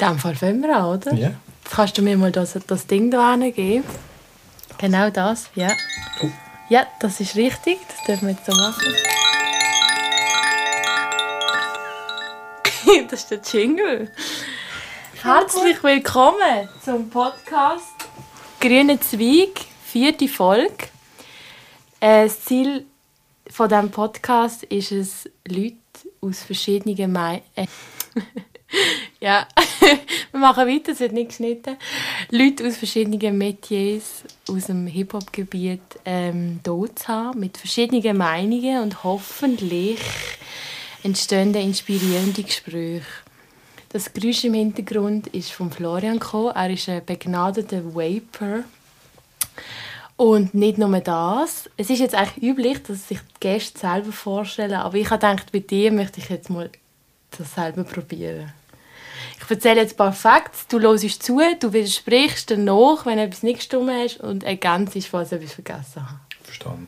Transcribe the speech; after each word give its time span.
In 0.00 0.06
dem 0.06 0.18
Fall 0.20 0.36
fangen 0.36 0.62
wir 0.62 0.76
an, 0.76 0.84
oder? 0.84 1.12
Ja. 1.14 1.32
Kannst 1.68 1.98
du 1.98 2.02
mir 2.02 2.16
mal 2.16 2.30
das, 2.30 2.56
das 2.68 2.86
Ding 2.86 3.10
da 3.10 3.34
geben. 3.36 3.82
Genau 4.78 5.10
das, 5.10 5.50
ja. 5.56 5.72
Oh. 6.22 6.30
Ja, 6.68 6.86
das 7.00 7.18
ist 7.18 7.34
richtig. 7.34 7.78
Das 7.88 8.04
dürfen 8.06 8.28
wir 8.28 8.34
jetzt 8.34 8.46
so 8.46 8.52
machen. 8.52 8.94
das 13.10 13.22
ist 13.22 13.30
der 13.32 13.40
Jingle. 13.40 14.12
Herzlich 15.20 15.82
willkommen 15.82 16.68
zum 16.84 17.10
Podcast 17.10 18.08
Grüne 18.60 19.00
Zweig, 19.00 19.64
vierte 19.84 20.28
Folge. 20.28 20.86
Äh, 21.98 22.26
Das 22.26 22.44
Ziel 22.44 22.86
von 23.50 23.68
diesem 23.68 23.90
Podcast 23.90 24.62
ist 24.62 24.92
es, 24.92 25.28
Leute 25.48 25.74
aus 26.20 26.44
verschiedenen 26.44 27.10
Meinungen. 27.10 27.42
ja, 29.20 29.46
wir 30.32 30.40
machen 30.40 30.66
weiter, 30.66 30.92
es 30.92 31.00
wird 31.00 31.12
nicht 31.12 31.28
geschnitten. 31.28 31.76
Leute 32.30 32.66
aus 32.66 32.76
verschiedenen 32.76 33.38
Metiers 33.38 34.24
aus 34.48 34.66
dem 34.66 34.86
Hip-Hop-Gebiet 34.86 35.80
ähm, 36.04 36.60
hier 36.64 36.96
zu 36.96 37.08
haben, 37.08 37.40
mit 37.40 37.56
verschiedenen 37.56 38.16
Meinungen 38.16 38.82
und 38.82 39.04
hoffentlich 39.04 40.00
entstehen 41.02 41.54
inspirierende 41.54 42.42
Gespräche. 42.42 43.04
Das 43.90 44.12
Geräusch 44.12 44.44
im 44.44 44.54
Hintergrund 44.54 45.28
ist 45.28 45.50
von 45.50 45.70
Florian 45.70 46.18
gekommen. 46.18 46.52
Er 46.54 46.70
ist 46.70 46.88
ein 46.90 47.04
begnadeter 47.04 47.94
Vaper. 47.94 48.64
Und 50.16 50.52
nicht 50.52 50.76
nur 50.76 51.00
das. 51.00 51.70
Es 51.76 51.88
ist 51.88 52.00
jetzt 52.00 52.14
eigentlich 52.14 52.42
üblich, 52.42 52.82
dass 52.82 53.08
sich 53.08 53.18
die 53.20 53.40
Gäste 53.40 53.78
selber 53.78 54.12
vorstellen. 54.12 54.74
Aber 54.74 54.96
ich 54.96 55.08
habe 55.08 55.26
gedacht, 55.26 55.52
bei 55.52 55.60
dir 55.60 55.90
möchte 55.90 56.20
ich 56.20 56.28
jetzt 56.28 56.50
mal 56.50 56.68
das 57.30 57.54
selber 57.54 57.84
probieren. 57.84 58.52
Ich 59.40 59.50
erzähle 59.50 59.80
jetzt 59.80 59.94
ein 59.94 59.96
paar 59.96 60.12
Facts. 60.12 60.66
Du 60.66 60.80
hörst 60.80 61.22
zu, 61.22 61.40
du 61.60 61.72
widersprichst 61.72 62.50
danach, 62.50 63.06
wenn 63.06 63.16
du 63.16 63.24
etwas 63.24 63.42
nicht 63.42 63.58
gestimmt 63.58 63.90
hast 63.90 64.20
und 64.20 64.44
ergänzt, 64.44 64.96
falls 65.06 65.32
ich 65.32 65.38
etwas 65.38 65.54
vergessen 65.54 66.08
habe. 66.08 66.20
Verstanden. 66.42 66.86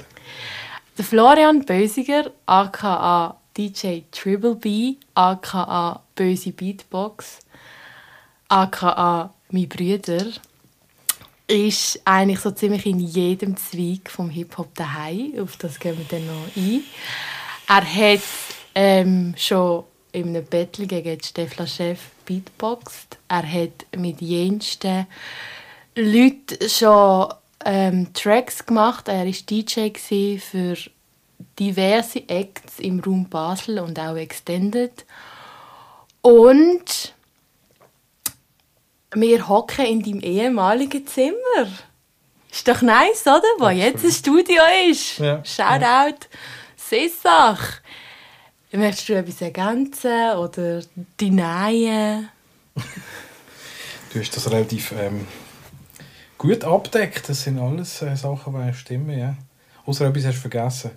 Der 0.98 1.04
Florian 1.04 1.64
Bösiger, 1.64 2.30
aka 2.46 3.36
DJ 3.56 4.00
Triple 4.10 4.56
B, 4.56 4.96
aka 5.14 6.02
Böse 6.14 6.52
Beatbox, 6.52 7.38
aka 8.48 9.32
mein 9.50 9.68
Brüder, 9.68 10.26
ist 11.46 12.00
eigentlich 12.04 12.40
so 12.40 12.50
ziemlich 12.50 12.86
in 12.86 13.00
jedem 13.00 13.56
Zweig 13.56 14.10
vom 14.10 14.30
Hip-Hop 14.30 14.74
daheim. 14.74 15.34
Auf 15.40 15.56
das 15.56 15.78
gehen 15.78 15.98
wir 15.98 16.04
dann 16.04 16.26
noch 16.26 16.56
ein. 16.56 16.84
Er 17.66 18.14
hat 18.14 18.22
ähm, 18.74 19.34
schon 19.36 19.84
in 20.12 20.28
einem 20.28 20.44
Battle 20.44 20.86
gegen 20.86 21.22
Stefla 21.22 21.66
Chef 21.66 22.00
beatboxt. 22.26 23.18
Er 23.28 23.50
hat 23.50 23.86
mit 23.96 24.20
jensten 24.20 25.06
Leuten 25.94 26.68
schon 26.68 27.32
ähm, 27.64 28.12
Tracks 28.12 28.64
gemacht. 28.64 29.08
Er 29.08 29.26
war 29.26 29.32
DJ 29.32 29.90
für 30.38 30.76
diverse 31.58 32.28
Acts 32.28 32.78
im 32.78 33.00
Raum 33.00 33.28
Basel 33.28 33.78
und 33.78 33.98
auch 33.98 34.16
Extended. 34.16 35.04
Und 36.22 37.14
wir 39.14 39.48
hocken 39.48 39.86
in 39.86 40.02
deinem 40.02 40.20
ehemaligen 40.20 41.06
Zimmer. 41.06 41.66
Ist 42.50 42.66
doch 42.66 42.82
nice, 42.82 43.22
oder? 43.22 43.42
Wo 43.58 43.66
Absolut. 43.66 43.76
jetzt 43.76 44.04
ein 44.04 44.10
Studio 44.10 44.62
ist. 44.88 45.18
Ja. 45.18 45.44
Shoutout, 45.44 46.26
Sissach. 46.76 47.80
Möchtest 48.72 49.08
du 49.08 49.14
etwas 49.14 49.40
ergänzen 49.42 50.36
oder 50.36 50.80
denyen? 51.20 52.28
Du 54.12 54.20
hast 54.20 54.36
das 54.36 54.50
relativ 54.50 54.92
ähm, 54.92 55.26
gut 56.38 56.62
abdeckt. 56.64 57.28
Das 57.28 57.42
sind 57.42 57.58
alles 57.58 58.00
äh, 58.02 58.14
Sachen, 58.16 58.54
die 58.66 58.74
stimmen. 58.74 59.18
Ja. 59.18 59.34
Außer 59.86 60.06
etwas 60.06 60.24
hast 60.26 60.36
du 60.36 60.40
vergessen. 60.48 60.90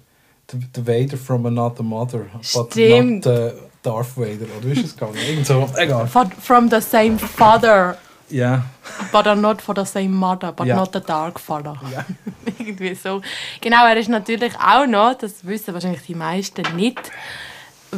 The, 0.51 0.57
the 0.75 0.85
Vader 0.85 1.17
from 1.17 1.45
another 1.45 1.83
mother. 1.83 2.25
But 2.53 2.71
Stimmt. 2.73 3.25
not 3.25 3.33
uh, 3.35 3.51
Darth 3.81 4.15
Vader. 4.17 4.45
Oder 4.57 4.67
wie 4.67 4.73
ist 4.73 4.85
es 4.85 4.93
gegangen? 4.97 5.15
Irgend 5.27 5.47
so. 5.47 5.67
Egal. 5.77 6.07
From- 6.07 6.69
the 6.69 6.81
same 6.81 7.17
father, 7.17 7.97
Ja. 8.29 8.65
but 9.11 9.25
are 9.25 9.35
not 9.35 9.61
for 9.61 9.73
the 9.75 9.85
same 9.85 10.09
mother, 10.09 10.51
but 10.51 10.67
Ja. 10.67 10.75
not 10.75 10.91
the 10.93 10.99
dark 10.99 11.39
father. 11.39 11.79
Ja. 11.91 12.05
Irgendwie 12.59 12.93
so. 12.93 13.21
Genau, 13.61 13.85
er 13.87 13.97
ist 13.97 14.09
natürlich 14.09 14.53
auch 14.59 14.85
noch, 14.85 15.15
das 15.17 15.45
wissen 15.45 15.73
wahrscheinlich 15.73 16.01
die 16.03 16.15
meisten 16.15 16.63
nicht, 16.75 16.99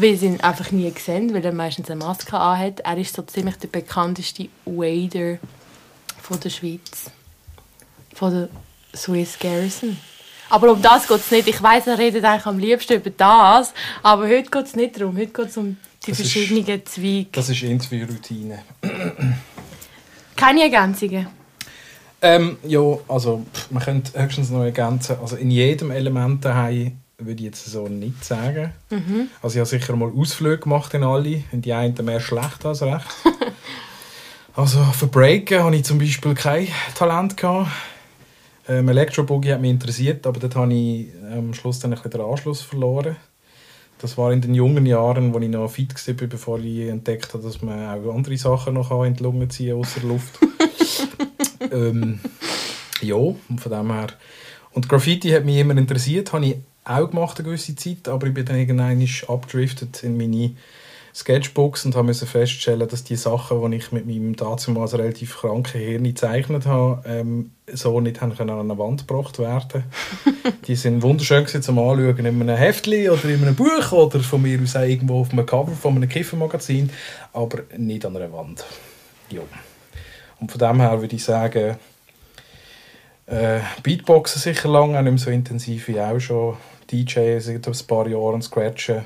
weil 0.01 0.15
sie 0.17 0.27
ihn 0.27 0.41
einfach 0.41 0.71
nie 0.71 0.91
sehen, 0.97 1.33
weil 1.33 1.43
er 1.45 1.53
meistens 1.53 1.89
eine 1.89 2.03
Maske 2.03 2.37
anhat. 2.37 2.79
Er 2.81 2.97
ist 2.97 3.15
so 3.15 3.21
ziemlich 3.23 3.55
der 3.57 3.67
bekannteste 3.69 4.47
Wader 4.65 5.37
von 6.21 6.39
der 6.39 6.49
Schweiz. 6.49 7.09
Von 8.13 8.33
der 8.33 8.49
Swiss 8.95 9.37
Garrison. 9.39 9.97
Aber 10.49 10.71
um 10.71 10.81
das 10.81 11.07
geht 11.07 11.17
es 11.17 11.31
nicht. 11.31 11.47
Ich 11.47 11.61
weiß, 11.61 11.87
er 11.87 11.97
redet 11.97 12.23
eigentlich 12.23 12.45
am 12.45 12.59
liebsten 12.59 12.93
über 12.93 13.09
das, 13.09 13.73
aber 14.03 14.27
heute 14.27 14.49
geht 14.49 14.65
es 14.65 14.75
nicht 14.75 14.99
darum. 14.99 15.17
Heute 15.17 15.27
geht 15.33 15.47
es 15.47 15.57
um 15.57 15.77
die 16.05 16.11
Das 16.11 16.19
ist- 16.19 16.31
verschiedenen 16.31 16.85
Zweige. 16.85 17.27
Das 17.31 17.49
ist 17.49 17.63
Interview-Routine. 17.63 18.59
Keine 20.35 20.61
Ergänzungen. 20.63 21.27
Ähm, 22.21 22.57
ja, 22.63 22.79
also 23.07 23.45
man 23.69 23.83
könnte 23.83 24.19
höchstens 24.21 24.49
noch 24.49 24.63
ergänzen, 24.63 25.17
also 25.21 25.35
in 25.35 25.51
jedem 25.51 25.91
Element 25.91 26.43
daheim 26.45 26.97
würde 27.17 27.39
ich 27.39 27.45
jetzt 27.45 27.65
so 27.65 27.87
nicht 27.87 28.23
sagen. 28.23 28.73
Also 29.41 29.55
ich 29.55 29.59
habe 29.59 29.65
sicher 29.65 29.95
mal 29.95 30.11
Ausflüge 30.15 30.59
gemacht 30.59 30.93
in 30.93 31.03
alle, 31.03 31.43
in 31.51 31.61
die 31.61 31.73
einen 31.73 31.95
mehr 32.03 32.19
schlecht 32.19 32.65
als 32.65 32.81
recht. 32.81 33.05
also 34.55 34.83
für 34.83 35.07
Breaken 35.07 35.63
habe 35.63 35.75
ich 35.75 35.85
zum 35.85 35.97
Beispiel 35.97 36.33
kein 36.33 36.67
Talent 36.95 37.37
gehabt. 37.37 37.71
Ähm, 38.67 38.89
Electro-Boogie 38.89 39.53
hat 39.53 39.61
mich 39.61 39.71
interessiert, 39.71 40.25
aber 40.25 40.39
dort 40.39 40.55
habe 40.55 40.73
ich 40.73 41.09
am 41.31 41.53
Schluss 41.53 41.79
dann 41.79 41.91
ein 41.91 41.95
bisschen 41.95 42.11
den 42.11 42.21
Anschluss 42.21 42.61
verloren. 42.61 43.15
Das 43.99 44.17
war 44.17 44.33
in 44.33 44.41
den 44.41 44.53
jungen 44.53 44.85
Jahren, 44.85 45.33
wo 45.33 45.39
ich 45.39 45.49
noch 45.49 45.69
fit 45.69 45.93
war, 45.95 46.27
bevor 46.27 46.59
ich 46.59 46.89
entdeckt 46.89 47.33
habe, 47.33 47.43
dass 47.43 47.61
man 47.61 47.87
auch 47.87 48.13
andere 48.13 48.37
Sachen 48.37 48.73
noch 48.73 48.89
kann 48.89 49.05
in 49.05 49.13
die 49.13 49.23
Lunge 49.23 49.47
ziehen 49.47 49.75
außer 49.77 50.01
Luft. 50.01 50.39
ähm, 51.71 52.19
ja, 53.01 53.15
und 53.15 53.61
von 53.61 53.71
dem 53.71 53.91
her. 53.91 54.07
Und 54.73 54.89
Graffiti 54.89 55.29
hat 55.29 55.45
mich 55.45 55.57
immer 55.57 55.77
interessiert, 55.77 56.33
habe 56.33 56.45
ich 56.45 56.55
auch 56.85 57.09
gemacht 57.09 57.37
eine 57.37 57.45
gewisse 57.45 57.75
Zeit, 57.75 58.07
aber 58.07 58.27
ich 58.27 58.33
bin 58.33 58.45
dann 58.45 58.57
irgendwann 58.57 59.07
abgedriftet 59.27 60.03
in 60.03 60.17
meine 60.17 60.51
Sketchbooks 61.15 61.85
und 61.85 61.95
habe 61.95 62.07
müssen 62.07 62.27
feststellen, 62.27 62.89
dass 62.89 63.05
die 63.05 63.15
Sachen, 63.15 63.71
die 63.71 63.77
ich 63.77 63.93
mit 63.93 64.05
meinem 64.05 64.35
damals 64.35 64.93
relativ 64.97 65.37
kranken 65.37 65.79
Hirn 65.79 66.03
gezeichnet 66.03 66.65
habe, 66.65 67.03
ähm, 67.07 67.51
so 67.71 68.01
nicht 68.01 68.19
haben 68.19 68.35
können 68.35 68.49
an 68.49 68.59
eine 68.59 68.77
Wand 68.77 69.07
gebracht 69.07 69.39
werden. 69.39 69.85
die 70.67 70.75
sind 70.75 71.01
wunderschön 71.03 71.47
zum 71.47 71.79
Anschauen 71.79 72.17
in 72.17 72.27
einem 72.27 72.49
Heftli 72.49 73.09
oder 73.09 73.23
in 73.25 73.41
einem 73.41 73.55
Buch 73.55 73.93
oder 73.93 74.19
von 74.19 74.41
mir 74.41 74.61
aus 74.61 74.75
auch 74.75 74.81
irgendwo 74.81 75.21
auf 75.21 75.31
einem 75.31 75.45
Cover 75.45 75.71
von 75.71 75.95
einem 75.95 76.09
Kiffermagazin, 76.09 76.89
aber 77.31 77.59
nicht 77.77 78.05
an 78.05 78.17
einer 78.17 78.33
Wand. 78.33 78.65
Ja. 79.29 79.41
Und 80.41 80.51
von 80.51 80.59
dem 80.59 80.81
her 80.81 80.99
würde 80.99 81.15
ich 81.15 81.23
sagen, 81.23 81.77
äh, 83.27 83.59
Beatboxen 83.83 84.41
sicher 84.41 84.67
lange, 84.67 84.99
auch 84.99 85.01
nicht 85.01 85.11
mehr 85.13 85.17
so 85.17 85.31
intensiv 85.31 85.87
wie 85.87 85.99
auch 85.99 86.19
schon. 86.19 86.57
DJ 86.91 87.39
seit 87.39 87.67
ein 87.67 87.87
paar 87.87 88.07
Jahren 88.07 88.41
Scratchen. 88.41 89.05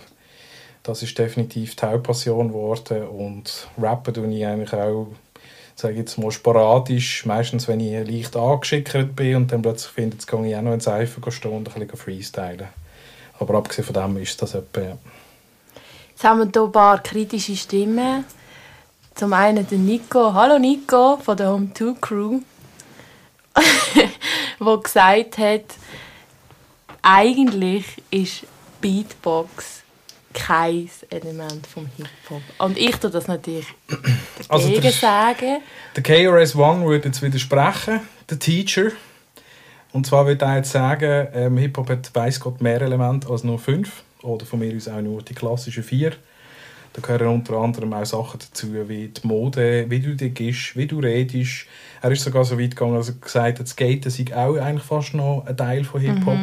Das 0.83 1.03
ist 1.03 1.17
definitiv 1.17 1.75
die 1.75 1.85
Hauptpassion 1.85 2.49
geworden. 2.49 3.07
Und 3.07 3.67
Rappen 3.77 4.13
tue 4.13 4.33
ich 4.33 4.45
eigentlich 4.45 4.73
auch, 4.73 5.07
sage 5.75 5.95
jetzt 5.95 6.17
mal, 6.17 6.31
sporadisch. 6.31 7.25
Meistens, 7.25 7.67
wenn 7.67 7.79
ich 7.79 8.07
leicht 8.07 8.35
angeschickert 8.35 9.15
bin 9.15 9.35
und 9.35 9.51
dann 9.51 9.61
plötzlich 9.61 9.91
finde, 9.91 10.15
jetzt 10.15 10.27
gehe 10.27 10.47
ich 10.47 10.55
auch 10.55 10.61
noch 10.61 10.73
ins 10.73 10.87
Eifer 10.87 11.31
stehen 11.31 11.51
und 11.51 11.67
ein 11.67 11.73
bisschen 11.73 11.97
freestylen. 11.97 12.67
Aber 13.39 13.55
abgesehen 13.55 13.85
von 13.85 13.93
dem 13.93 14.21
ist 14.21 14.41
das 14.41 14.55
etwa. 14.55 14.97
Jetzt 16.09 16.23
haben 16.23 16.39
wir 16.39 16.49
hier 16.51 16.63
ein 16.63 16.71
paar 16.71 17.01
kritische 17.01 17.55
Stimmen. 17.55 18.25
Zum 19.15 19.33
einen 19.33 19.67
der 19.67 19.77
Nico. 19.77 20.33
Hallo 20.33 20.59
Nico 20.59 21.17
von 21.17 21.37
der 21.37 21.49
Home 21.51 21.73
2 21.73 21.93
Crew. 21.99 22.39
der 24.59 24.77
gesagt 24.79 25.37
hat, 25.37 25.63
eigentlich 27.01 27.85
ist 28.11 28.45
Beatbox 28.81 29.83
kein 30.33 30.89
Element 31.09 31.65
vom 31.67 31.87
Hip-Hop. 31.97 32.41
Und 32.59 32.77
ich 32.77 32.95
tue 32.97 33.09
das 33.09 33.27
natürlich 33.27 33.65
Also 34.47 34.67
dagegen 34.67 34.83
der- 34.83 34.91
sagen. 34.91 35.57
Der 35.95 36.03
KRS 36.03 36.55
One 36.55 36.85
würde 36.85 37.07
jetzt 37.07 37.21
widersprechen, 37.21 38.01
der 38.29 38.39
Teacher. 38.39 38.91
Und 39.91 40.05
zwar 40.05 40.27
würde 40.27 40.45
er 40.45 40.57
jetzt 40.57 40.71
sagen, 40.71 41.27
ähm, 41.33 41.57
Hip-Hop 41.57 41.89
hat 41.89 42.11
weiss 42.13 42.39
Gott 42.39 42.61
mehr 42.61 42.79
Elemente 42.81 43.27
als 43.29 43.43
nur 43.43 43.57
fünf. 43.59 44.03
Oder 44.21 44.45
von 44.45 44.59
mir 44.59 44.75
aus 44.75 44.87
auch 44.87 45.01
nur 45.01 45.21
die 45.23 45.33
klassischen 45.33 45.83
vier. 45.83 46.11
Da 46.93 47.01
gehören 47.01 47.27
unter 47.33 47.53
anderem 47.57 47.93
auch 47.93 48.05
Sachen 48.05 48.39
dazu, 48.39 48.87
wie 48.89 49.07
die 49.07 49.27
Mode, 49.27 49.85
wie 49.89 49.99
du 49.99 50.15
dich 50.15 50.75
wie 50.75 50.87
du 50.87 50.99
redest. 50.99 51.65
Er 52.01 52.11
ist 52.11 52.23
sogar 52.23 52.43
so 52.45 52.59
weit 52.59 52.71
gegangen, 52.71 52.95
dass 52.95 53.09
er 53.09 53.15
gesagt 53.15 53.59
hat, 53.59 53.67
Skaten 53.67 54.09
sei 54.11 54.25
auch 54.35 54.57
eigentlich 54.57 54.83
fast 54.83 55.13
noch 55.13 55.45
ein 55.47 55.55
Teil 55.55 55.83
von 55.83 56.01
Hip-Hop. 56.01 56.37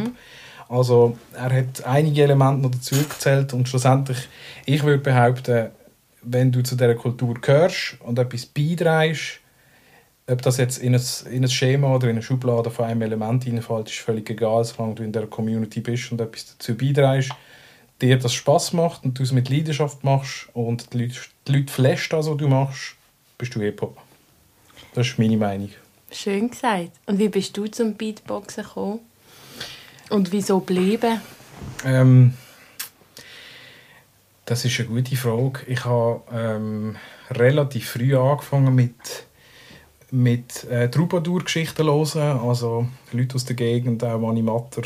Also 0.68 1.16
er 1.34 1.52
hat 1.52 1.84
einige 1.84 2.24
Elemente 2.24 2.62
noch 2.62 2.70
dazu 2.70 2.96
gezählt 2.96 3.52
und 3.52 3.68
schlussendlich, 3.68 4.28
ich 4.64 4.82
würde 4.82 5.02
behaupten, 5.02 5.70
wenn 6.22 6.50
du 6.50 6.62
zu 6.62 6.74
dieser 6.74 6.94
Kultur 6.94 7.34
gehörst 7.34 7.98
und 8.00 8.18
etwas 8.18 8.46
beiträgst, 8.46 9.40
ob 10.28 10.42
das 10.42 10.56
jetzt 10.56 10.78
in 10.78 10.94
ein, 10.94 11.02
in 11.30 11.44
ein 11.44 11.50
Schema 11.50 11.94
oder 11.94 12.08
in 12.08 12.16
eine 12.16 12.22
Schublade 12.22 12.70
von 12.70 12.86
einem 12.86 13.02
Element 13.02 13.44
hineinfällt, 13.44 13.88
ist 13.88 13.98
völlig 13.98 14.28
egal, 14.28 14.64
solange 14.64 14.96
du 14.96 15.04
in 15.04 15.12
der 15.12 15.28
Community 15.28 15.80
bist 15.80 16.10
und 16.10 16.20
etwas 16.20 16.56
dazu 16.56 16.76
beiträgst, 16.76 17.30
dir 18.02 18.18
das 18.18 18.34
Spaß 18.34 18.72
macht 18.72 19.04
und 19.04 19.18
du 19.18 19.22
es 19.22 19.30
mit 19.30 19.48
Leidenschaft 19.48 20.02
machst 20.02 20.48
und 20.52 20.92
die 20.92 20.98
Leute, 20.98 21.20
Leute 21.46 21.72
flasht 21.72 22.12
das, 22.12 22.28
was 22.28 22.36
du 22.36 22.48
machst, 22.48 22.96
bist 23.38 23.54
du 23.54 23.60
Hip-Hop. 23.60 23.96
Das 24.94 25.06
ist 25.06 25.18
meine 25.18 25.36
Meinung. 25.36 25.70
Schön 26.10 26.50
gesagt. 26.50 26.92
Und 27.06 27.18
wie 27.18 27.28
bist 27.28 27.56
du 27.56 27.66
zum 27.66 27.94
Beatboxen 27.94 28.64
gekommen? 28.64 29.00
Und 30.10 30.32
wieso 30.32 30.60
bleiben? 30.60 31.20
Ähm, 31.84 32.34
das 34.44 34.64
ist 34.64 34.78
eine 34.78 34.88
gute 34.88 35.16
Frage. 35.16 35.60
Ich 35.66 35.84
habe 35.84 36.22
ähm, 36.32 36.96
relativ 37.30 37.90
früh 37.90 38.16
angefangen 38.16 38.74
mit 38.74 39.26
mit 40.12 40.64
äh, 40.64 40.88
Troubadour-Geschichten 40.88 41.84
hören, 41.86 42.38
also 42.38 42.86
Leute 43.12 43.34
aus 43.34 43.44
der 43.44 43.56
Gegend, 43.56 44.04
auch 44.04 44.20
Manni 44.20 44.42
Matter, 44.42 44.82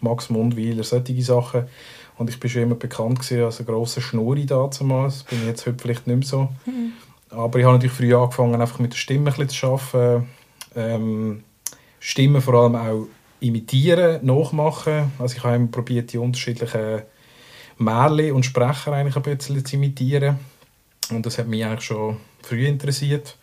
Max 0.00 0.30
Mundweiler, 0.30 0.82
solche 0.82 1.22
Sachen. 1.22 1.68
Und 2.18 2.28
ich 2.28 2.42
war 2.42 2.50
schon 2.50 2.62
immer 2.62 2.74
bekannt 2.74 3.20
als 3.32 3.60
ein 3.60 3.66
grosser 3.66 4.00
Schnurri 4.00 4.46
damals. 4.46 5.22
Bin 5.22 5.40
ich 5.40 5.46
jetzt 5.46 5.66
heute 5.66 5.78
vielleicht 5.80 6.06
nicht 6.08 6.16
mehr 6.16 6.26
so. 6.26 6.48
Mhm. 6.66 6.92
Aber 7.30 7.58
ich 7.58 7.64
habe 7.64 7.76
natürlich 7.76 7.96
früh 7.96 8.14
angefangen, 8.14 8.60
einfach 8.60 8.80
mit 8.80 8.92
der 8.92 8.98
Stimme 8.98 9.32
ein 9.32 9.48
zu 9.48 9.66
arbeiten. 9.66 10.28
Ähm, 10.74 11.44
Stimmen 12.00 12.42
vor 12.42 12.54
allem 12.54 12.74
auch 12.74 13.06
imitieren, 13.40 14.24
nachmachen. 14.24 15.12
Also 15.18 15.36
ich 15.36 15.44
habe 15.44 15.66
probiert, 15.66 16.12
die 16.12 16.18
unterschiedlichen 16.18 17.02
Märchen 17.78 18.32
und 18.32 18.44
Sprecher 18.44 18.92
eigentlich 18.92 19.16
ein 19.16 19.22
bisschen 19.22 19.64
zu 19.64 19.76
imitieren. 19.76 20.38
Und 21.10 21.24
das 21.26 21.38
hat 21.38 21.46
mich 21.46 21.64
eigentlich 21.64 21.84
schon 21.84 22.16
früh 22.42 22.66
interessiert. 22.66 23.36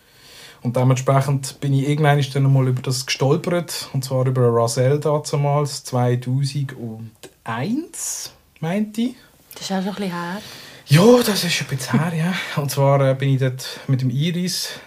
Und 0.62 0.75
dementsprechend 0.75 1.62
bin 1.62 1.74
ich 1.74 1.88
irgendwann 1.88 2.21
dann 2.33 2.51
mal 2.51 2.68
über 2.68 2.81
das 2.81 3.06
gestolpert. 3.06 3.88
Und 3.94 4.03
zwar 4.03 4.25
über 4.25 4.50
Rasel 4.51 5.00
damals, 5.00 5.83
2001, 5.83 8.33
meinte 8.59 9.01
ich. 9.01 9.15
Das 9.53 9.62
ist 9.62 9.71
auch 9.71 9.81
schon 9.81 9.89
ein 9.89 9.95
bisschen 9.95 10.12
her. 10.12 10.42
Ja, 10.88 11.24
das 11.25 11.44
ist 11.44 11.62
ein 11.62 11.68
bisschen 11.68 12.00
her, 12.00 12.13
ja. 12.15 12.33
Und 12.62 12.69
zwar 12.71 13.09
äh, 13.09 13.15
bin 13.15 13.30
ich 13.30 13.39
dort 13.39 13.80
mit 13.88 14.01
dem 14.01 14.09
Iris 14.09 14.80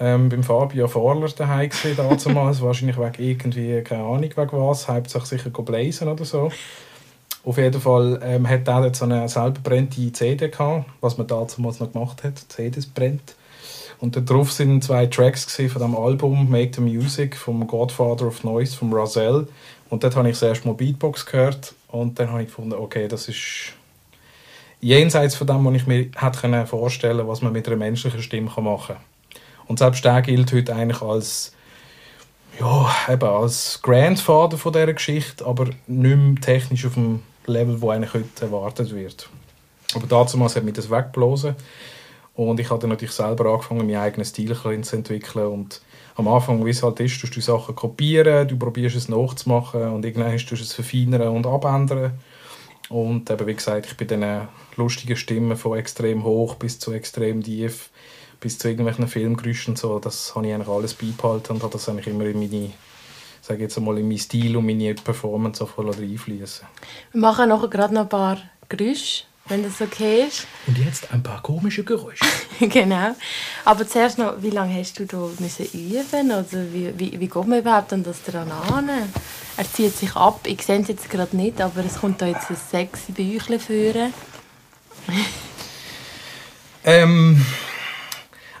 ähm, 0.00 0.28
beim 0.28 0.42
Fabio 0.42 0.88
Vorler 0.88 1.28
daheim 1.28 1.70
gesehen 1.70 1.96
damals. 1.96 2.24
Wahrscheinlich 2.62 2.98
wegen 2.98 3.22
irgendwie, 3.22 3.82
keine 3.82 4.04
Ahnung 4.04 4.22
wegen 4.22 4.52
was, 4.52 4.88
hauptsächlich 4.88 5.42
sicher 5.42 5.50
blazen 5.50 6.08
oder 6.08 6.24
so. 6.24 6.50
Auf 7.44 7.56
jeden 7.56 7.80
Fall 7.80 8.20
ähm, 8.22 8.48
hat 8.48 8.68
er 8.68 8.84
jetzt 8.86 8.98
so 8.98 9.04
eine 9.04 9.28
selber 9.28 9.60
brennende 9.62 10.12
CD 10.12 10.48
gehabt, 10.48 10.86
was 11.00 11.18
man 11.18 11.26
damals 11.26 11.80
noch 11.80 11.92
gemacht 11.92 12.22
hat. 12.22 12.38
CDs 12.48 12.86
brennt. 12.86 13.34
Und 14.00 14.16
darauf 14.28 14.52
sind 14.52 14.84
zwei 14.84 15.06
Tracks 15.06 15.52
von 15.54 15.82
dem 15.82 15.96
Album 15.96 16.48
Make 16.48 16.72
the 16.74 16.80
Music 16.80 17.36
vom 17.36 17.66
Godfather 17.66 18.26
of 18.26 18.44
Noise 18.44 18.76
von 18.76 18.92
Razel. 18.92 19.48
Und 19.90 20.04
dort 20.04 20.14
habe 20.14 20.28
ich 20.28 20.38
das 20.38 20.48
erste 20.48 20.68
Mal 20.68 20.74
Beatbox 20.74 21.26
gehört 21.26 21.74
und 21.88 22.18
dann 22.18 22.30
habe 22.30 22.42
ich 22.42 22.48
gefunden, 22.48 22.74
okay, 22.74 23.08
das 23.08 23.28
ist 23.28 23.72
jenseits 24.80 25.34
von 25.34 25.46
dem, 25.46 25.64
was 25.64 25.74
ich 25.74 25.86
mir 25.86 26.10
hätte 26.16 26.66
vorstellen 26.66 27.16
können, 27.16 27.28
was 27.28 27.42
man 27.42 27.52
mit 27.52 27.66
einer 27.66 27.76
menschlichen 27.76 28.22
Stimme 28.22 28.50
machen 28.60 28.96
kann. 28.96 29.17
Und 29.68 29.78
selbst 29.78 30.04
der 30.04 30.22
gilt 30.22 30.52
heute 30.52 30.74
eigentlich 30.74 31.02
als 31.02 31.52
ja, 32.58 32.90
eben 33.08 33.28
als 33.28 33.80
Grandfather 33.82 34.58
von 34.58 34.72
dieser 34.72 34.92
Geschichte, 34.92 35.46
aber 35.46 35.66
nicht 35.86 36.16
mehr 36.16 36.40
technisch 36.40 36.86
auf 36.86 36.94
dem 36.94 37.22
Level, 37.46 37.80
wo 37.80 37.90
eigentlich 37.90 38.14
heute 38.14 38.44
erwartet 38.44 38.94
wird. 38.94 39.28
Aber 39.94 40.06
dazu 40.06 40.42
hat 40.42 40.64
mich 40.64 40.74
das 40.74 40.90
weggeblasen. 40.90 41.54
Und 42.34 42.60
ich 42.60 42.70
habe 42.70 42.80
dann 42.80 42.90
natürlich 42.90 43.14
selber 43.14 43.50
angefangen, 43.50 43.86
meinen 43.86 43.96
eigenen 43.96 44.24
Stil 44.24 44.54
zu 44.54 44.96
entwickeln. 44.96 45.46
Und 45.46 45.80
am 46.16 46.28
Anfang, 46.28 46.64
wie 46.64 46.70
es 46.70 46.82
halt 46.82 47.00
ist, 47.00 47.20
tust 47.20 47.36
du 47.36 47.40
Sachen 47.40 47.74
kopieren, 47.74 48.46
du 48.46 48.56
probierst 48.56 48.96
es 48.96 49.08
nachzumachen 49.08 49.88
und 49.88 50.04
irgendwann 50.04 50.36
tust 50.36 50.50
du 50.50 50.54
es 50.54 50.72
verfeinern 50.72 51.28
und 51.28 51.46
abändern. 51.46 52.12
Und 52.88 53.30
eben, 53.30 53.46
wie 53.46 53.54
gesagt, 53.54 53.86
ich 53.86 53.96
bin 53.96 54.08
dann 54.08 54.48
lustigen 54.76 55.16
Stimmen 55.16 55.56
von 55.56 55.78
extrem 55.78 56.24
hoch 56.24 56.54
bis 56.54 56.78
zu 56.78 56.92
extrem 56.92 57.42
tief, 57.42 57.90
bis 58.40 58.58
zu 58.58 58.68
irgendwelchen 58.68 59.08
Filmgeräuschen 59.08 59.72
und 59.72 59.78
so, 59.78 59.98
das 59.98 60.34
habe 60.34 60.46
ich 60.46 60.54
eigentlich 60.54 60.68
alles 60.68 60.94
beibehalten 60.94 61.54
und 61.54 61.62
habe 61.62 61.72
das 61.72 61.88
eigentlich 61.88 62.06
immer 62.06 62.24
in 62.24 62.38
meine 62.38 62.72
sage 63.40 63.62
jetzt 63.62 63.78
einmal, 63.78 63.98
in 63.98 64.06
meinen 64.06 64.18
Stil 64.18 64.56
und 64.56 64.66
meine 64.66 64.94
Performance 64.94 65.60
so 65.60 65.66
voll 65.66 65.90
reinfließen. 65.90 66.66
Wir 67.12 67.20
machen 67.20 67.48
nachher 67.48 67.68
gerade 67.68 67.94
noch 67.94 68.02
ein 68.02 68.08
paar 68.08 68.38
Geräusche 68.68 69.24
wenn 69.48 69.62
das 69.62 69.80
okay 69.80 70.24
ist. 70.28 70.46
Und 70.66 70.78
jetzt 70.78 71.10
ein 71.12 71.22
paar 71.22 71.42
komische 71.42 71.82
Geräusche. 71.82 72.24
genau. 72.60 73.16
Aber 73.64 73.88
zuerst 73.88 74.18
noch, 74.18 74.42
wie 74.42 74.50
lange 74.50 74.78
hast 74.78 74.98
du 74.98 75.06
da 75.06 75.28
müssen 75.38 75.66
üben? 75.72 76.30
Also 76.30 76.58
wie, 76.72 76.92
wie, 76.98 77.18
wie 77.18 77.28
geht 77.28 77.46
man 77.46 77.58
überhaupt 77.58 77.92
an 77.92 78.04
das 78.04 78.22
dran 78.22 78.50
an? 78.50 78.90
Er 79.56 79.72
zieht 79.72 79.96
sich 79.96 80.14
ab. 80.14 80.40
Ich 80.44 80.62
sehe 80.62 80.80
es 80.80 80.88
jetzt 80.88 81.10
gerade 81.10 81.36
nicht, 81.36 81.60
aber 81.60 81.84
es 81.84 82.00
kommt 82.00 82.20
da 82.20 82.26
jetzt 82.26 82.50
ein 82.50 82.56
sexy 82.56 83.12
Büchlein 83.12 83.60
führen. 83.60 84.12
ähm, 86.84 87.44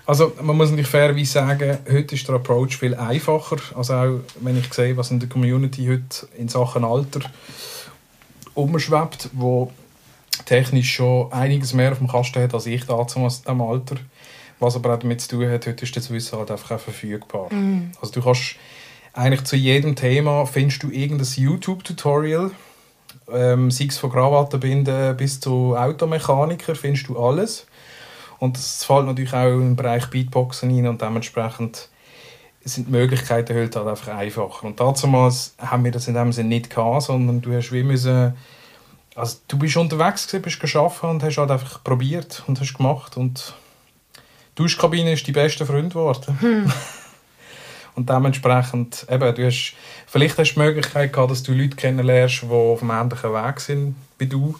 also 0.08 0.32
man 0.40 0.56
muss 0.56 0.70
natürlich 0.70 0.88
fairerweise 0.88 1.32
sagen, 1.32 1.78
heute 1.86 2.14
ist 2.14 2.26
der 2.26 2.36
Approach 2.36 2.78
viel 2.78 2.94
einfacher. 2.94 3.58
Also 3.76 3.92
auch 3.92 4.20
wenn 4.40 4.58
ich 4.58 4.72
sehe, 4.72 4.96
was 4.96 5.10
in 5.10 5.20
der 5.20 5.28
Community 5.28 5.86
heute 5.86 6.26
in 6.38 6.48
Sachen 6.48 6.82
Alter 6.82 7.20
umschwebt, 8.54 9.28
wo 9.34 9.70
technisch 10.46 10.94
schon 10.94 11.30
einiges 11.30 11.74
mehr 11.74 11.92
auf 11.92 11.98
dem 11.98 12.08
Kasten 12.08 12.42
hat 12.42 12.54
als 12.54 12.64
ich 12.64 12.86
damals 12.86 13.14
in 13.16 13.22
diesem 13.22 13.60
Alter. 13.60 13.96
Was 14.60 14.76
aber 14.76 14.94
auch 14.94 14.98
damit 14.98 15.20
zu 15.20 15.28
tun 15.28 15.50
hat, 15.50 15.66
heute 15.66 15.84
ist 15.84 15.94
das 15.94 16.10
Wissen 16.10 16.38
halt 16.38 16.50
einfach 16.50 16.76
auch 16.76 16.80
verfügbar. 16.80 17.52
Mm. 17.52 17.92
Also 18.00 18.14
du 18.14 18.22
kannst 18.22 18.56
eigentlich 19.12 19.44
zu 19.44 19.56
jedem 19.56 19.94
Thema 19.94 20.46
findest 20.46 20.84
du 20.84 20.90
irgendein 20.90 21.28
YouTube-Tutorial. 21.36 22.50
Ähm, 23.30 23.70
sei 23.70 23.84
es 23.84 23.98
von 23.98 24.10
Krawattenbinden 24.10 25.18
bis 25.18 25.38
zu 25.38 25.76
Automechaniker, 25.76 26.74
findest 26.74 27.08
du 27.08 27.18
alles. 27.18 27.66
Und 28.38 28.56
das 28.56 28.84
fällt 28.84 29.06
natürlich 29.06 29.32
auch 29.32 29.48
im 29.48 29.76
Bereich 29.76 30.06
Beatboxen 30.06 30.70
rein 30.70 30.86
und 30.86 31.02
dementsprechend 31.02 31.88
sind 32.64 32.88
die 32.88 32.92
Möglichkeiten 32.92 33.56
heute 33.56 33.78
halt 33.78 33.88
einfach 33.88 34.14
einfacher. 34.14 34.66
Und 34.66 34.78
damals 34.78 35.54
haben 35.58 35.84
wir 35.84 35.92
das 35.92 36.08
in 36.08 36.14
dem 36.14 36.32
Sinne 36.32 36.50
nicht 36.50 36.70
gehabt, 36.70 37.02
sondern 37.02 37.40
du 37.40 37.52
hast 37.52 37.72
wie 37.72 37.82
müssen 37.82 38.34
also 39.18 39.38
du 39.48 39.58
bist 39.58 39.76
unterwegs 39.76 40.28
gewesen, 40.28 40.42
bist 40.42 40.60
geschafft 40.60 41.02
und 41.02 41.22
hast 41.24 41.38
halt 41.38 41.50
einfach 41.50 41.82
probiert 41.82 42.44
und 42.46 42.60
hast 42.60 42.74
gemacht 42.74 43.16
und 43.16 43.54
die 44.14 44.62
Duschkabine 44.62 45.12
ist 45.12 45.26
dein 45.26 45.34
bester 45.34 45.66
Freund 45.66 45.92
geworden. 45.92 46.38
Hm. 46.40 46.72
und 47.96 48.08
dementsprechend, 48.08 49.06
eben, 49.10 49.34
du 49.34 49.44
hast, 49.44 49.74
vielleicht 50.06 50.38
hast 50.38 50.54
du 50.54 50.60
die 50.60 50.66
Möglichkeit 50.66 51.12
gehabt, 51.12 51.32
dass 51.32 51.42
du 51.42 51.52
Leute 51.52 51.76
kennenlernst, 51.76 52.42
die 52.42 52.46
auf 52.46 52.78
dem 52.78 52.90
ähnlichen 52.90 53.32
Weg 53.32 53.60
sind 53.60 53.96
wie 54.18 54.26
du. 54.26 54.54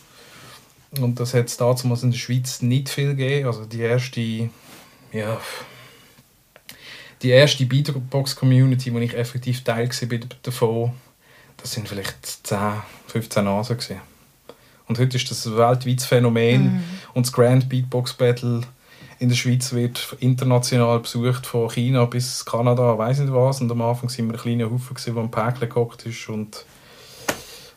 Und 0.92 1.20
das 1.20 1.34
hat 1.34 1.46
es 1.46 1.56
damals 1.56 2.02
in 2.02 2.10
der 2.10 2.18
Schweiz 2.18 2.62
nicht 2.62 2.88
viel 2.88 3.08
gegeben. 3.08 3.46
Also 3.46 3.64
die 3.64 3.80
erste, 3.80 4.20
ja, 5.12 5.40
die 7.22 7.30
erste 7.30 7.66
Beatbox-Community, 7.66 8.92
wo 8.94 8.98
ich 8.98 9.14
effektiv 9.14 9.64
Teil 9.64 9.88
war 9.88 10.18
davon, 10.42 10.92
das 11.56 11.72
sind 11.72 11.88
vielleicht 11.88 12.46
10, 12.46 12.58
15 13.08 13.44
Nasen 13.44 13.76
gewesen. 13.76 14.00
Und 14.86 14.98
heute 14.98 15.16
ist 15.16 15.30
das 15.30 15.44
ein 15.46 15.56
weltweites 15.56 16.06
Phänomen. 16.06 16.62
Mhm. 16.62 16.84
Und 17.14 17.26
das 17.26 17.32
Grand 17.32 17.68
Beatbox 17.68 18.14
Battle 18.14 18.62
in 19.18 19.28
der 19.28 19.36
Schweiz 19.36 19.72
wird 19.72 20.16
international 20.20 21.00
besucht, 21.00 21.46
von 21.46 21.68
China 21.70 22.04
bis 22.04 22.44
Kanada, 22.44 22.96
weiß 22.96 23.18
nicht 23.18 23.32
was. 23.32 23.60
Und 23.60 23.70
am 23.70 23.82
Anfang 23.82 24.08
waren 24.08 24.26
wir 24.28 24.34
ein 24.34 24.40
kleiner 24.40 24.70
Haufen, 24.70 24.96
der 25.04 25.16
am 25.16 25.30
Päckchen 25.30 25.68
gehockt 25.68 26.06
ist 26.06 26.28
und 26.28 26.64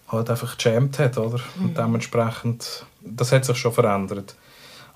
halt 0.08 0.30
einfach 0.30 0.58
gejammt 0.58 1.00
hat. 1.00 1.18
Oder? 1.18 1.40
Mhm. 1.56 1.66
Und 1.66 1.78
dementsprechend, 1.78 2.86
das 3.04 3.32
hat 3.32 3.46
sich 3.46 3.58
schon 3.58 3.74
verändert. 3.74 4.36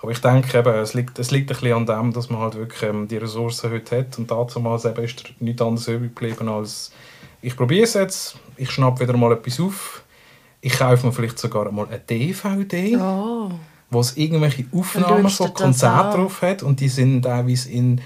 Aber 0.02 0.12
ich 0.12 0.20
denke, 0.20 0.58
eben, 0.58 0.74
es, 0.76 0.94
liegt, 0.94 1.18
es 1.20 1.32
liegt 1.32 1.50
ein 1.50 1.58
bisschen 1.58 1.74
an 1.74 1.86
dem, 1.86 2.14
dass 2.14 2.30
man 2.30 2.42
halt 2.42 2.56
wirklich 2.56 2.84
ähm, 2.84 3.08
die 3.08 3.18
Ressourcen 3.18 3.72
heute 3.72 4.00
hat. 4.00 4.18
Und 4.18 4.30
damals 4.30 4.86
eben 4.86 5.04
ist 5.04 5.34
nichts 5.40 5.62
anderes 5.62 5.88
übrig 5.88 6.16
geblieben 6.16 6.50
als 6.50 6.92
ich 7.46 7.56
probiere 7.56 7.84
es 7.84 7.94
jetzt, 7.94 8.38
ich 8.58 8.72
schnappe 8.72 9.02
wieder 9.02 9.16
mal 9.16 9.32
etwas 9.32 9.60
auf, 9.60 10.04
ich 10.62 10.74
kaufe 10.80 11.06
mir 11.06 11.12
vielleicht 11.12 11.38
sogar 11.38 11.72
mal 11.72 11.86
eine 11.86 12.00
DVD, 12.00 12.98
oh. 12.98 13.52
wo 13.92 14.00
es 14.00 14.18
irgendwelche 14.18 14.66
Aufnahmen 14.72 15.30
von 15.30 15.54
Konzerten 15.54 16.22
drauf 16.22 16.42
hat 16.42 16.64
und 16.64 16.80
die 16.80 16.90
sind 16.90 17.22
teilweise 17.22 17.70
in 17.70 18.02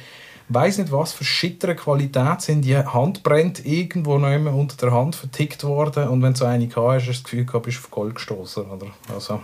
weiß 0.49 0.79
nicht 0.79 0.91
was 0.91 1.13
für 1.13 1.23
schittere 1.23 1.75
Qualität 1.75 2.41
sind 2.41 2.63
die 2.63 2.75
Hand 2.75 3.23
brennt 3.23 3.65
irgendwo 3.65 4.17
noch 4.17 4.33
immer 4.33 4.53
unter 4.53 4.75
der 4.75 4.91
Hand 4.91 5.15
vertickt 5.15 5.63
worden 5.63 6.09
und 6.09 6.21
wenn 6.21 6.33
du 6.33 6.39
so 6.39 6.45
eine 6.45 6.67
hast, 6.67 6.75
hast 6.75 7.05
du 7.05 7.11
das 7.11 7.23
Gefühl 7.23 7.45
gehabt, 7.45 7.65
bist 7.65 7.77
auf 7.77 7.91
Gold 7.91 8.15
gestoßen 8.15 8.65
oder 8.65 8.87
also. 9.13 9.39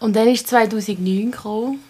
Und 0.00 0.14
dann 0.14 0.28
ist 0.28 0.46
2009 0.46 1.30
gekommen 1.32 1.80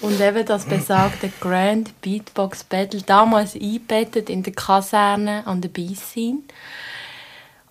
und 0.00 0.20
eben 0.20 0.46
das 0.46 0.64
besagte 0.64 1.30
Grand 1.40 2.00
Beatbox 2.00 2.64
Battle 2.64 3.02
damals 3.02 3.54
eingebettet 3.54 4.30
in 4.30 4.42
der 4.42 4.52
Kaserne 4.52 5.46
an 5.46 5.60
der 5.60 5.68
Beiscene. 5.68 6.40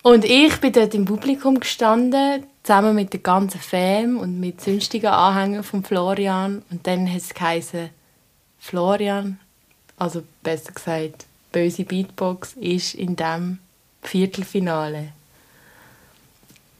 Und 0.02 0.24
ich 0.24 0.56
bin 0.60 0.72
dort 0.72 0.94
im 0.94 1.04
Publikum 1.04 1.58
gestanden, 1.58 2.44
zusammen 2.62 2.94
mit 2.94 3.12
der 3.12 3.20
ganzen 3.20 3.60
Fam 3.60 4.18
und 4.18 4.38
mit 4.38 4.60
sonstigen 4.60 5.08
Anhängern 5.08 5.64
von 5.64 5.82
Florian. 5.82 6.62
Und 6.70 6.86
dann 6.86 7.10
hat 7.10 7.22
es 7.22 7.34
geheißen, 7.34 7.90
Florian, 8.58 9.40
also 9.96 10.22
besser 10.42 10.72
gesagt, 10.72 11.26
böse 11.50 11.84
Beatbox, 11.84 12.54
ist 12.54 12.94
in 12.94 13.16
dem 13.16 13.58
Viertelfinale. 14.02 15.12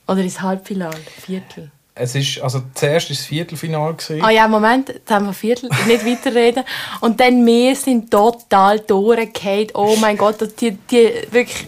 Oder 0.06 0.20
ins 0.20 0.40
Halbfinale, 0.40 0.96
Viertel. 0.96 1.70
Es 1.98 2.14
ist, 2.14 2.40
also 2.40 2.62
zuerst 2.74 3.10
war 3.10 3.16
das 3.16 3.26
Viertelfinale. 3.26 3.94
Gewesen. 3.94 4.24
Ah 4.24 4.30
ja, 4.30 4.46
Moment, 4.46 4.88
jetzt 4.88 5.10
haben 5.10 5.26
wir 5.26 5.32
Viertel, 5.32 5.68
nicht 5.86 6.06
weiterreden. 6.06 6.64
Und 7.00 7.18
dann 7.20 7.44
wir 7.44 7.74
sind 7.74 8.10
total 8.10 8.80
durchgefallen. 8.80 9.68
Oh 9.74 9.96
mein 10.00 10.16
Gott, 10.16 10.36
die, 10.60 10.72
die, 10.72 11.12
wirklich, 11.30 11.66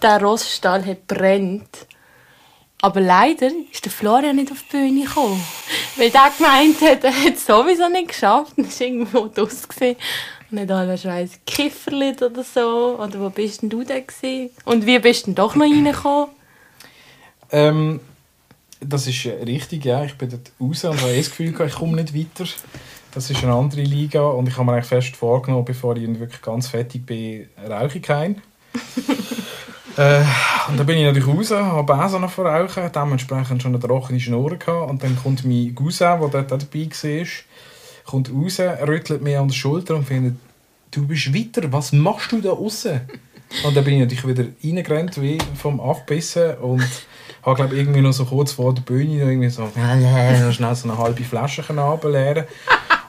der 0.00 0.22
Rossstall 0.22 0.84
hat 0.86 1.06
brennt. 1.06 1.86
Aber 2.82 3.00
leider 3.00 3.50
ist 3.72 3.84
der 3.84 3.90
Florian 3.90 4.36
nicht 4.36 4.52
auf 4.52 4.62
die 4.70 4.76
Bühne 4.76 5.04
gekommen. 5.04 5.42
Weil 5.96 6.10
der 6.10 6.30
gemeint 6.36 6.80
hat, 6.82 7.02
er 7.02 7.24
hat 7.24 7.34
es 7.34 7.46
sowieso 7.46 7.88
nicht 7.88 8.08
geschafft. 8.08 8.52
Er 8.56 8.64
war 8.64 8.80
irgendwo 8.80 9.26
draus. 9.26 9.66
Und 9.80 9.96
nicht 10.50 10.70
alle 10.70 11.02
weiss, 11.04 11.40
Kifferlit 11.46 12.22
oder 12.22 12.44
so. 12.44 12.98
Oder 13.00 13.20
wo 13.20 13.30
bist 13.30 13.62
denn 13.62 13.70
du 13.70 13.82
denn 13.82 14.06
gewesen? 14.06 14.50
Und 14.66 14.86
wie 14.86 14.98
bist 14.98 15.22
du 15.22 15.26
denn 15.26 15.34
doch 15.34 15.54
noch 15.54 15.64
reingekommen? 15.64 16.28
Ähm, 17.50 18.00
das 18.88 19.06
ist 19.06 19.26
richtig, 19.26 19.84
ja. 19.84 20.04
Ich 20.04 20.14
bin 20.14 20.30
dort 20.30 20.52
raus 20.60 20.84
und 20.84 21.00
habe 21.00 21.12
eh 21.12 21.18
das 21.18 21.30
Gefühl, 21.30 21.54
ich 21.66 21.74
komme 21.74 22.02
nicht 22.02 22.14
weiter. 22.14 22.50
Das 23.12 23.30
ist 23.30 23.44
eine 23.44 23.52
andere 23.52 23.82
Liga 23.82 24.22
und 24.22 24.48
ich 24.48 24.56
habe 24.56 24.64
mir 24.66 24.72
eigentlich 24.72 24.86
fest 24.86 25.16
vorgenommen, 25.16 25.64
bevor 25.64 25.96
ich 25.96 26.08
wirklich 26.18 26.42
ganz 26.42 26.68
fertig 26.68 27.06
bin, 27.06 27.48
rauche 27.68 27.98
ich 27.98 28.02
keinen. 28.02 28.42
äh, 29.96 30.22
und 30.68 30.76
dann 30.76 30.86
bin 30.86 30.98
ich 30.98 31.04
natürlich 31.04 31.28
raus, 31.28 31.52
habe 31.52 31.94
auch 31.94 32.18
noch 32.18 32.30
verrauchen, 32.30 32.90
dementsprechend 32.92 33.62
schon 33.62 33.74
eine 33.74 33.80
trockene 33.80 34.18
Schnur 34.18 34.56
gehabt. 34.56 34.90
Und 34.90 35.02
dann 35.02 35.16
kommt 35.16 35.44
mein 35.44 35.74
Cousin, 35.76 36.18
der 36.20 36.28
dort 36.28 36.52
auch 36.52 36.58
dabei 36.58 36.88
war, 36.90 37.26
kommt 38.04 38.32
raus, 38.32 38.60
rüttelt 38.60 39.22
mir 39.22 39.40
an 39.40 39.48
der 39.48 39.54
Schulter 39.54 39.94
und 39.94 40.06
findet, 40.06 40.34
du 40.90 41.06
bist 41.06 41.32
weiter, 41.32 41.72
was 41.72 41.92
machst 41.92 42.32
du 42.32 42.40
da 42.40 42.50
außen? 42.50 43.00
Und 43.64 43.76
dann 43.76 43.84
bin 43.84 43.94
ich 43.94 44.00
natürlich 44.00 44.26
wieder 44.26 44.48
reingerannt, 44.64 45.20
wie 45.20 45.38
vom 45.56 45.80
Abbissen 45.80 46.56
und 46.56 46.88
habe 47.44 47.56
glaube 47.56 47.76
irgendwie 47.76 48.00
noch 48.00 48.12
so 48.12 48.24
kurz 48.24 48.52
vor 48.52 48.74
der 48.74 48.82
Bühne 48.82 49.18
noch 49.18 49.28
irgendwie 49.28 49.50
so 49.50 49.70
schnell 50.52 50.74
so 50.74 50.88
eine 50.88 50.98
halbe 50.98 51.24
Flasche 51.24 51.66
runterleeren 51.66 52.46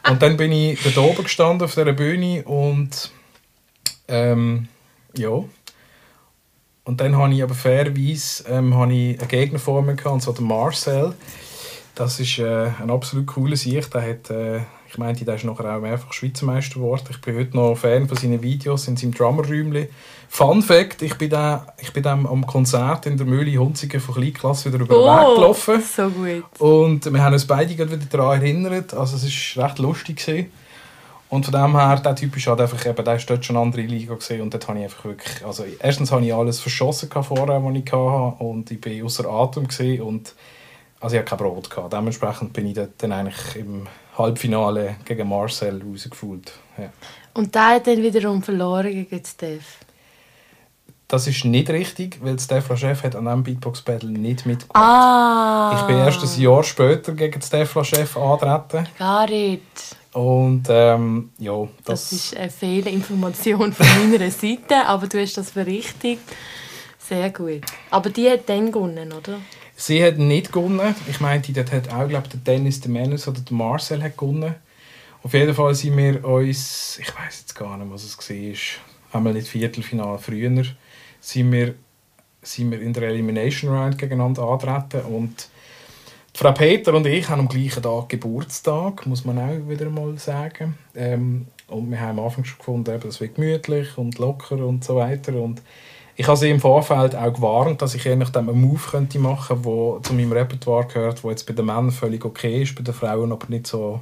Und 0.10 0.22
dann 0.22 0.38
bin 0.38 0.52
ich 0.52 0.82
dort 0.84 0.98
oben 0.98 1.24
gestanden 1.24 1.64
auf 1.64 1.74
dieser 1.74 1.94
Bühne 1.94 2.44
und 2.44 3.12
ähm, 4.08 4.68
ja. 5.18 5.44
Und 6.84 7.02
dann 7.02 7.18
habe 7.18 7.34
ich 7.34 7.42
aber 7.42 7.56
fairerweise 7.56 8.44
ähm, 8.48 8.76
habe 8.76 8.94
ich 8.94 9.20
einen 9.20 9.28
Gegner 9.28 9.60
vor 9.60 9.82
mir 9.82 9.96
gehabt, 9.96 10.14
und 10.14 10.22
zwar 10.22 10.36
den 10.36 10.46
Marcel. 10.46 11.16
Das 11.96 12.20
ist 12.20 12.38
äh, 12.38 12.68
ein 12.80 12.92
absolut 12.92 13.26
cooler 13.26 13.56
Sicht. 13.56 13.94
Der 13.94 14.02
hat, 14.08 14.30
äh, 14.30 14.60
ich 14.96 15.00
meinte, 15.00 15.26
der 15.26 15.36
ist 15.36 15.44
nachher 15.44 15.76
auch 15.76 15.82
mehrfach 15.82 16.14
Schweizer 16.14 16.46
Meister 16.46 16.76
geworden. 16.76 17.04
Ich 17.10 17.20
bin 17.20 17.36
heute 17.36 17.56
noch 17.58 17.76
Fan 17.76 18.08
von 18.08 18.16
seinen 18.18 18.42
Videos 18.42 18.88
in 18.88 18.96
seinem 18.96 19.14
Drummerräumchen. 19.14 19.88
Fun 20.30 20.62
Fact, 20.62 21.02
ich 21.02 21.16
bin, 21.16 21.30
da, 21.30 21.68
ich 21.82 21.92
bin 21.92 22.02
dann 22.02 22.26
am 22.26 22.48
Konzert 22.48 23.06
in 23.06 23.18
der 23.18 23.26
Mühle 23.26 23.58
Hunzigen 23.60 24.00
von 24.00 24.16
Kleinklasse 24.16 24.72
wieder 24.72 24.82
über 24.84 24.96
den 24.96 25.04
Oh, 25.04 25.06
Weg 25.30 25.36
gelaufen. 25.36 25.82
so 25.82 26.10
gut. 26.10 26.44
Und 26.60 27.14
wir 27.14 27.22
haben 27.22 27.34
uns 27.34 27.46
beide 27.46 27.76
gerade 27.76 27.92
wieder 27.92 28.06
daran 28.10 28.42
erinnert. 28.42 28.94
Also 28.94 29.18
es 29.18 29.58
war 29.58 29.66
recht 29.66 29.80
lustig. 29.80 30.26
Gewesen. 30.26 30.52
Und 31.30 31.44
von 31.46 31.54
dem 31.54 31.78
her, 31.78 32.00
der 32.00 32.16
Typ 32.16 32.38
ist 32.38 32.48
halt 32.48 32.62
einfach, 32.62 32.86
eben, 32.86 33.04
der 33.04 33.16
ist 33.16 33.30
dort 33.30 33.44
schon 33.44 33.58
eine 33.58 33.66
andere 33.66 33.82
Liga 33.82 34.14
gesehen 34.16 34.42
und 34.42 34.54
dort 34.54 34.68
habe 34.70 34.78
ich 34.80 34.86
einfach 34.86 35.04
wirklich, 35.04 35.46
also 35.46 35.66
erstens 35.80 36.12
habe 36.12 36.24
ich 36.24 36.34
alles 36.34 36.62
verschossen 36.62 37.10
vorher, 37.12 37.62
was 37.62 37.76
ich 37.76 37.92
hatte 37.92 38.44
und 38.44 38.72
ich 38.72 38.80
bin 38.80 39.04
außer 39.04 39.28
Atem 39.28 39.68
gewesen 39.68 40.02
und 40.04 40.34
also 41.02 41.16
ich 41.16 41.20
hatte 41.22 41.30
kein 41.36 41.40
Brot 41.40 41.70
gehabt. 41.70 41.92
Dementsprechend 41.92 42.54
bin 42.54 42.68
ich 42.68 42.76
dort 42.76 42.92
dann 43.00 43.12
eigentlich 43.12 43.56
im 43.56 43.88
Halbfinale 44.18 44.98
gegen 45.06 45.28
Marcel 45.28 45.82
rausgefühlt. 45.82 46.52
Ja. 46.78 46.90
Und 47.34 47.54
der 47.54 47.68
hat 47.68 47.88
dann 47.88 48.02
wiederum 48.02 48.42
verloren 48.42 48.92
gegen 48.92 49.26
Steph. 49.26 49.80
Das 51.08 51.28
ist 51.28 51.46
nicht 51.46 51.70
richtig, 51.70 52.18
weil 52.24 52.40
Stefan 52.40 52.78
Chef 52.78 53.04
hat 53.04 53.16
an 53.16 53.26
diesem 53.26 53.44
Beatbox 53.44 53.82
Battle 53.84 54.10
nicht 54.10 54.46
mitgemacht. 54.46 54.76
Ah! 54.76 55.78
Ich 55.80 55.88
bin 55.88 55.98
erst 55.98 56.24
ein 56.24 56.42
Jahr 56.42 56.64
später 56.64 57.14
gegen 57.14 57.42
Stefan 57.42 57.86
Chef 57.86 58.18
antreten. 58.18 58.88
Gar 58.98 59.30
nicht. 59.30 59.62
Und 60.14 60.64
ähm, 60.70 61.30
ja, 61.38 61.68
Das, 61.84 62.10
das, 62.10 62.12
ist 62.12 62.38
eine 62.38 62.50
Fehlinformation 62.50 63.74
von 63.74 63.86
meiner 64.10 64.32
Seite, 64.32 64.86
aber 64.86 65.08
du 65.08 65.22
hast 65.22 65.38
das 65.38 65.52
berichtigt. 65.52 66.24
Sehr 66.98 67.30
gut. 67.30 67.62
Aber 67.92 68.10
die 68.10 68.30
hat 68.30 68.50
dann 68.50 68.72
gewonnen, 68.72 69.14
oder? 69.14 69.40
Sie 69.76 70.04
hat 70.04 70.18
nicht 70.18 70.52
gewonnen. 70.52 70.96
Ich 71.10 71.20
meinte, 71.20 71.54
dort 71.54 71.72
hat 71.72 71.92
auch 71.92 72.08
glaub, 72.08 72.30
der 72.30 72.40
Dennis, 72.40 72.82
der 72.82 72.92
Menus 72.92 73.28
oder 73.28 73.42
der 73.42 73.56
Marcel 73.56 74.02
hat 74.04 74.18
gewonnen. 74.18 74.56
Auf 75.24 75.34
jeden 75.34 75.54
Fall 75.54 75.74
sind 75.74 75.98
wir 75.98 76.24
uns, 76.24 77.00
ich 77.02 77.08
weiß 77.08 77.40
jetzt 77.42 77.56
gar 77.56 77.78
nicht, 77.78 77.92
was 77.92 78.04
es 78.04 78.18
war, 78.18 79.18
einmal 79.18 79.34
nicht 79.34 79.48
Viertelfinale 79.48 80.20
früher, 80.20 80.64
sind 81.20 81.52
wir, 81.52 81.74
sind 82.42 82.72
wir 82.72 82.80
in 82.80 82.94
der 82.94 83.04
Elimination 83.04 83.72
Round 83.72 83.98
gegeneinander 83.98 84.44
antreten 84.44 85.02
und 85.02 85.50
Frau 86.38 86.52
Peter 86.52 86.94
und 86.94 87.08
ich 87.08 87.30
haben 87.30 87.40
am 87.40 87.48
gleichen 87.48 87.82
Tag 87.82 88.10
Geburtstag, 88.10 89.06
muss 89.06 89.24
man 89.24 89.40
auch 89.40 89.70
wieder 89.70 89.90
mal 89.90 90.18
sagen. 90.18 90.78
Ähm, 90.94 91.48
und 91.68 91.90
wir 91.90 92.00
haben 92.00 92.20
am 92.20 92.26
Anfang 92.26 92.44
schon 92.44 92.58
gefunden, 92.58 92.94
eben, 92.94 93.04
das 93.04 93.22
wird 93.22 93.36
gemütlich 93.36 93.98
und 93.98 94.20
locker 94.20 94.58
und 94.58 94.84
so 94.84 94.98
weiter. 94.98 95.34
Und 95.42 95.62
ich 96.18 96.28
habe 96.28 96.38
sie 96.38 96.50
im 96.50 96.62
Vorfeld 96.62 97.16
auch 97.16 97.34
gewarnt, 97.34 97.82
dass 97.82 97.94
ich 97.94 98.06
eher 98.06 98.14
einen 98.14 98.62
Move 98.62 98.80
könnte 98.92 99.20
machen 99.20 99.62
könnte, 99.62 99.70
der 99.70 100.04
zu 100.04 100.14
meinem 100.14 100.32
Repertoire 100.32 100.88
gehört, 100.88 101.24
der 101.24 101.32
jetzt 101.32 101.46
bei 101.46 101.54
den 101.54 101.66
Männern 101.66 101.92
völlig 101.92 102.24
okay 102.24 102.64
ist, 102.64 102.76
bei 102.76 102.84
den 102.84 102.94
Frauen 102.94 103.32
aber 103.32 103.48
nicht 103.50 103.68
so 103.68 104.00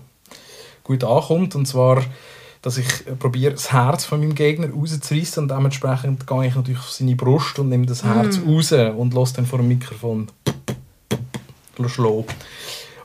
gut 0.83 1.03
ankommt. 1.03 1.55
Und 1.55 1.65
zwar, 1.65 2.03
dass 2.61 2.77
ich 2.77 2.87
probiere, 3.17 3.53
das 3.53 3.73
Herz 3.73 4.05
von 4.05 4.19
meinem 4.19 4.35
Gegner 4.35 4.69
rauszureißen 4.69 5.43
und 5.43 5.49
dementsprechend 5.49 6.27
gehe 6.27 6.47
ich 6.47 6.55
natürlich 6.55 6.79
auf 6.79 6.91
seine 6.91 7.15
Brust 7.15 7.57
und 7.57 7.69
nehme 7.69 7.87
das 7.87 8.03
Herz 8.03 8.39
raus 8.45 8.71
und 8.71 9.13
lasse 9.13 9.35
dann 9.35 9.47
vor 9.47 9.59
dem 9.59 9.69
Mikrofon 9.69 10.27
schlagen. 11.87 12.25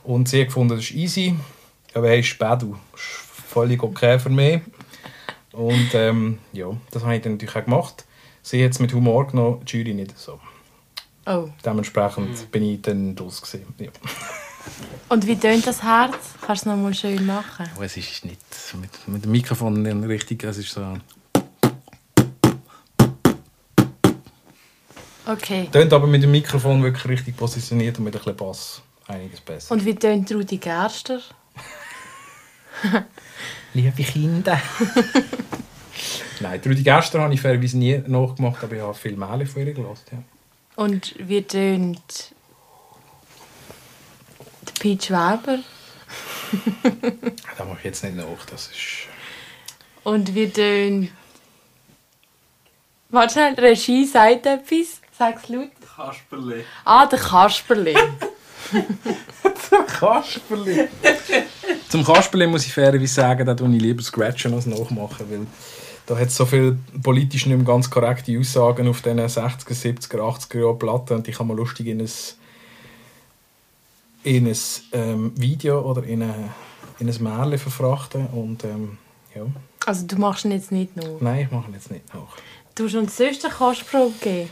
Und 0.05 0.29
sie 0.29 0.41
hat 0.41 0.49
gefunden, 0.49 0.77
das 0.77 0.85
ist 0.85 0.95
easy. 0.95 1.35
Ist 1.95 2.39
Bedu? 2.39 2.77
Das 2.93 3.01
ist 3.01 3.49
völlig 3.49 3.83
okay 3.83 4.19
für 4.19 4.29
mich. 4.29 4.61
Und 5.53 5.91
ähm, 5.95 6.39
ja, 6.53 6.69
das 6.91 7.03
habe 7.03 7.17
ich 7.17 7.23
dann 7.23 7.33
natürlich 7.33 7.57
auch 7.57 7.65
gemacht. 7.65 8.05
Sie 8.49 8.65
hat 8.65 8.73
es 8.73 8.79
mit 8.79 8.95
Humor 8.95 9.27
genommen, 9.27 9.63
die 9.67 9.77
Jury 9.77 9.93
nicht 9.93 10.19
so. 10.19 10.41
Oh. 11.27 11.51
Dementsprechend 11.63 12.51
bin 12.51 12.63
ich 12.63 12.81
dann 12.81 13.15
draus. 13.15 13.43
Gewesen. 13.43 13.75
Ja. 13.77 13.91
Und 15.11 15.27
wie 15.27 15.37
tönt 15.37 15.67
das 15.67 15.83
Herz? 15.83 16.17
Kannst 16.41 16.65
du 16.65 16.71
es 16.71 16.75
nochmal 16.75 16.95
schön 16.95 17.27
machen? 17.27 17.69
Oh, 17.79 17.83
es 17.83 17.99
ist 17.99 18.25
nicht 18.25 18.41
mit, 18.81 19.07
mit 19.07 19.25
dem 19.27 19.33
Mikrofon 19.33 19.83
nicht 19.83 20.09
richtig, 20.09 20.45
es 20.45 20.57
ist 20.57 20.71
so... 20.71 20.97
Okay. 25.27 25.69
Tönt 25.71 25.93
aber 25.93 26.07
mit 26.07 26.23
dem 26.23 26.31
Mikrofon 26.31 26.83
wirklich 26.83 27.07
richtig 27.07 27.37
positioniert 27.37 27.99
und 27.99 28.05
mit 28.05 28.15
ein 28.15 28.19
bisschen 28.19 28.37
Bass 28.37 28.81
einiges 29.09 29.43
besser. 29.43 29.75
Und 29.75 29.85
wie 29.85 29.95
tönt 29.95 30.33
Rudi 30.33 30.57
Gerster? 30.57 31.21
Liebe 33.75 34.03
Kinder. 34.05 34.59
Nein, 36.41 36.61
die 36.61 36.69
Rudi 36.69 36.83
Gerster 36.83 37.21
habe 37.21 37.35
ich 37.35 37.41
fairerweise 37.41 37.79
nie 37.79 38.03
nachgemacht, 38.07 38.63
aber 38.63 38.75
ich 38.77 38.83
habe 38.83 38.95
viel 38.95 39.17
Mail 39.17 39.47
von 39.47 39.67
ihr 39.67 39.73
gelassen. 39.73 40.05
Ja. 40.13 40.19
Und 40.77 41.15
wie 41.19 41.43
tönt 41.43 42.33
der 44.67 44.73
Peach 44.81 45.11
Weber? 45.11 45.59
Das 47.59 47.67
mache 47.67 47.79
ich 47.79 47.85
jetzt 47.85 48.05
nicht 48.05 48.17
nach, 48.17 48.47
das 48.51 48.69
ist... 48.69 49.09
Und 50.05 50.35
wie 50.35 50.49
tönt... 50.49 51.11
Warte 53.11 53.33
schnell, 53.33 53.55
die 53.55 53.61
Regie 53.61 54.07
sagt 54.07 54.47
etwas. 54.47 55.01
Sag's 55.19 55.49
laut. 55.49 55.71
Kasperli. 55.99 56.65
Ah, 56.85 57.07
der 57.07 57.19
Kasperli. 57.19 57.97
Kasperli. 59.99 60.89
Zum 61.89 62.05
Kasperli 62.05 62.47
muss 62.47 62.67
ich 62.67 62.73
fairerweise 62.73 63.15
sagen, 63.15 63.45
da 63.45 63.55
tue 63.55 63.75
ich 63.75 63.83
lieber 63.83 64.03
Scratchen 64.03 64.55
als 64.55 64.67
nachmachen, 64.67 65.27
weil 65.29 65.47
da 66.09 66.17
hat 66.17 66.29
es 66.29 66.37
so 66.37 66.47
viele 66.47 66.79
politisch 67.03 67.45
nicht 67.45 67.57
mehr 67.57 67.67
ganz 67.67 67.91
korrekte 67.91 68.39
Aussagen 68.39 68.89
auf 68.89 69.03
diesen 69.03 69.21
60er, 69.21 69.75
70er, 69.75 70.21
80er 70.21 70.61
Jahren 70.61 70.79
Platten 70.79 71.17
und 71.19 71.27
die 71.27 71.33
kann 71.33 71.47
man 71.47 71.59
lustig 71.59 71.87
in 71.89 72.01
ein, 72.01 72.11
in 74.25 74.47
ein 74.47 74.57
ähm, 74.93 75.33
Video 75.37 75.83
oder 75.83 76.03
in, 76.05 76.23
eine, 76.23 76.49
in 76.99 77.11
ein 77.11 77.23
Märchen 77.23 77.59
verfrachten 77.59 78.27
und 78.29 78.65
ähm, 78.65 78.97
ja. 79.35 79.43
Also 79.85 80.07
du 80.07 80.17
machst 80.17 80.47
ihn 80.47 80.53
jetzt 80.53 80.73
nicht 80.73 80.97
noch. 80.97 81.21
Nein, 81.21 81.45
ich 81.45 81.51
mache 81.51 81.69
ihn 81.69 81.75
jetzt 81.75 81.91
nicht 81.91 82.15
nach. 82.15 82.37
Du 82.79 82.85
hast 82.85 82.95
uns 82.95 83.17
sonst 83.17 83.45
eine 83.45 83.53
Kostprobe 83.53 84.15
gegeben. 84.21 84.51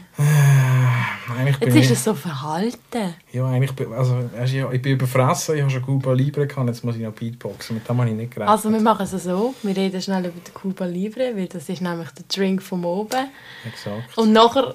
Eigentlich 1.38 1.58
bin 1.58 1.68
Jetzt 1.68 1.76
ist 1.76 1.84
ich, 1.84 1.98
es 1.98 2.04
so 2.04 2.14
verhalten. 2.14 3.14
ja, 3.32 3.46
eigentlich 3.46 3.72
bin, 3.72 3.92
also, 3.92 4.16
weisst 4.36 4.52
du, 4.52 4.56
ja, 4.56 4.72
ich 4.72 4.82
bin 4.82 4.92
überfressen, 4.92 5.54
ich 5.54 5.62
habe 5.62 5.70
schon 5.70 5.82
Cuba 5.82 6.12
Libre 6.12 6.46
gehabt, 6.46 6.66
jetzt 6.66 6.84
muss 6.84 6.96
ich 6.96 7.02
noch 7.02 7.12
Beatboxen, 7.12 7.76
mit 7.76 7.88
dem 7.88 7.98
habe 7.98 8.10
ich 8.10 8.16
nicht 8.16 8.32
gerechnet. 8.32 8.48
Also 8.48 8.72
wir 8.72 8.80
machen 8.80 9.04
es 9.04 9.22
so, 9.22 9.54
wir 9.62 9.76
reden 9.76 10.02
schnell 10.02 10.24
über 10.24 10.40
den 10.40 10.54
Cuba 10.54 10.86
Libre, 10.86 11.36
weil 11.36 11.46
das 11.46 11.68
ist 11.68 11.80
nämlich 11.80 12.08
der 12.10 12.24
Drink 12.28 12.62
vom 12.62 12.84
oben. 12.84 13.28
Exakt. 13.64 14.18
Und 14.18 14.32
nachher 14.32 14.74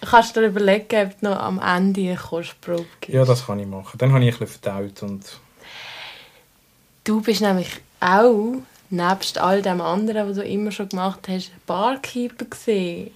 Kannst 0.00 0.36
du 0.36 0.40
dir 0.40 0.48
überlegen, 0.48 1.06
ob 1.06 1.20
du 1.20 1.28
noch 1.28 1.38
am 1.38 1.60
Ende 1.60 2.00
eine 2.02 2.16
Kostprobe 2.16 2.86
gibst? 3.00 3.14
Ja, 3.14 3.24
das 3.24 3.46
kann 3.46 3.58
ich 3.58 3.66
machen. 3.66 3.96
Dann 3.98 4.12
habe 4.12 4.24
ich 4.24 4.34
ein 4.34 4.38
bisschen 4.38 4.60
verdaut 4.60 5.02
und... 5.02 5.24
Du 7.04 7.20
bist 7.20 7.40
nämlich 7.40 7.68
auch, 8.00 8.56
nebst 8.90 9.38
all 9.38 9.62
dem 9.62 9.80
anderen, 9.80 10.28
was 10.28 10.36
du 10.36 10.42
immer 10.42 10.72
schon 10.72 10.88
gemacht 10.88 11.28
hast, 11.28 11.50
Barkeeper 11.66 12.46
gesehen. 12.46 13.10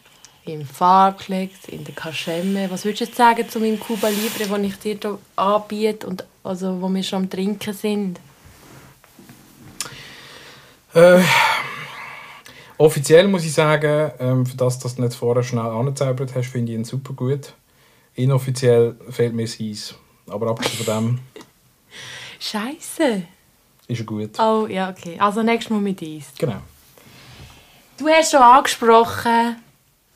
Im 0.45 0.67
Farklex, 0.67 1.69
in 1.69 1.85
der 1.85 1.95
Kaschemme. 1.95 2.69
Was 2.69 2.85
würdest 2.85 3.01
du 3.01 3.05
jetzt 3.05 3.17
sagen 3.17 3.49
zu 3.49 3.61
meinem 3.61 3.79
Cuba 3.79 4.09
Libre, 4.09 4.49
den 4.49 4.65
ich 4.65 4.77
dir 4.77 4.99
hier 5.01 5.19
anbiete 5.37 6.07
und 6.07 6.25
also, 6.43 6.83
wo 6.83 6.89
wir 6.89 7.03
schon 7.05 7.23
am 7.23 7.31
Trinken 7.31 7.73
sind? 7.73 8.19
Äh, 10.95 11.23
offiziell 12.77 13.29
muss 13.29 13.45
ich 13.45 13.55
sagen, 13.55 14.11
ähm, 14.19 14.45
für 14.45 14.57
das, 14.57 14.81
dass 14.81 14.97
du 14.97 15.03
nicht 15.03 15.15
vorher 15.15 15.45
schnell 15.45 15.67
angezaubert 15.67 16.35
hast, 16.35 16.49
finde 16.49 16.73
ich 16.73 16.79
ihn 16.79 16.85
super 16.85 17.13
gut. 17.15 17.55
Inoffiziell 18.15 18.97
fehlt 19.11 19.35
mir 19.35 19.45
das 19.45 19.61
Eis. 19.61 19.95
Aber 20.27 20.49
abgesehen 20.49 20.85
von 20.85 20.95
dem 20.95 21.21
Scheiße. 22.41 23.23
Ist 23.89 24.07
gut. 24.07 24.39
Oh, 24.39 24.67
ja, 24.69 24.91
okay. 24.91 25.17
Also 25.19 25.43
nächstes 25.43 25.71
Mal 25.71 25.81
mit 25.81 26.03
Eis. 26.03 26.27
Genau. 26.39 26.63
Du 27.99 28.09
hast 28.09 28.31
schon 28.31 28.43
angesprochen, 28.43 29.57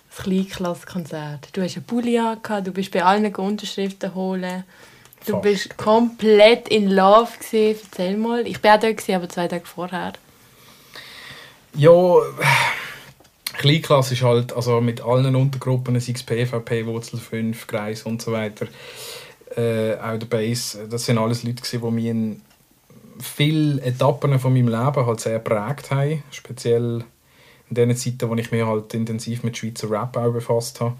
das 0.09 0.25
Kleinklasskonzert. 0.25 1.49
Du 1.53 1.63
hast 1.63 1.77
einen 1.77 1.85
Pulli 1.85 2.21
du 2.65 2.73
bist 2.73 2.91
bei 2.91 3.05
allen 3.05 3.35
Unterschriften 3.35 4.15
holen. 4.15 4.65
Du 5.25 5.33
Fast. 5.33 5.43
bist 5.43 5.77
komplett 5.77 6.69
in 6.69 6.91
Love 6.91 7.33
gewesen. 7.39 7.81
Erzähl 7.91 8.17
mal. 8.17 8.47
Ich 8.47 8.63
war 8.63 8.77
auch 8.77 8.81
dort, 8.81 9.11
aber 9.11 9.29
zwei 9.29 9.49
Tage 9.49 9.67
vorher. 9.67 10.13
Ja, 11.75 11.93
Kleinklasse 13.57 14.15
ist 14.15 14.23
halt, 14.23 14.53
also 14.55 14.81
mit 14.81 15.01
allen 15.01 15.35
Untergruppen, 15.35 15.99
sei 16.01 16.13
es 16.13 16.23
PVP, 16.23 16.87
Wurzel 16.87 17.19
5, 17.19 17.67
Kreis 17.67 18.03
und 18.03 18.23
so 18.23 18.33
weiter, 18.33 18.67
äh, 19.57 19.95
auch 19.95 20.19
der 20.19 20.27
Base, 20.27 20.87
das 20.89 21.07
sind 21.07 21.19
alles 21.19 21.43
Leute, 21.43 21.63
gewesen, 21.63 21.83
die 21.83 21.91
mich 21.91 22.05
in 22.07 22.43
vielen 23.21 23.79
Etappen 23.79 24.39
von 24.39 24.53
meinem 24.53 24.69
Leben 24.69 25.07
halt 25.07 25.21
sehr 25.21 25.39
geprägt 25.39 25.91
haben. 25.91 26.23
Speziell 26.31 27.05
in 27.69 27.75
den 27.75 27.97
Zeiten, 27.97 28.29
wo 28.29 28.35
ich 28.35 28.51
mich 28.51 28.65
halt 28.65 28.95
intensiv 28.95 29.43
mit 29.43 29.57
Schweizer 29.57 29.91
Rap 29.91 30.17
auch 30.17 30.33
befasst 30.33 30.81
habe, 30.81 30.97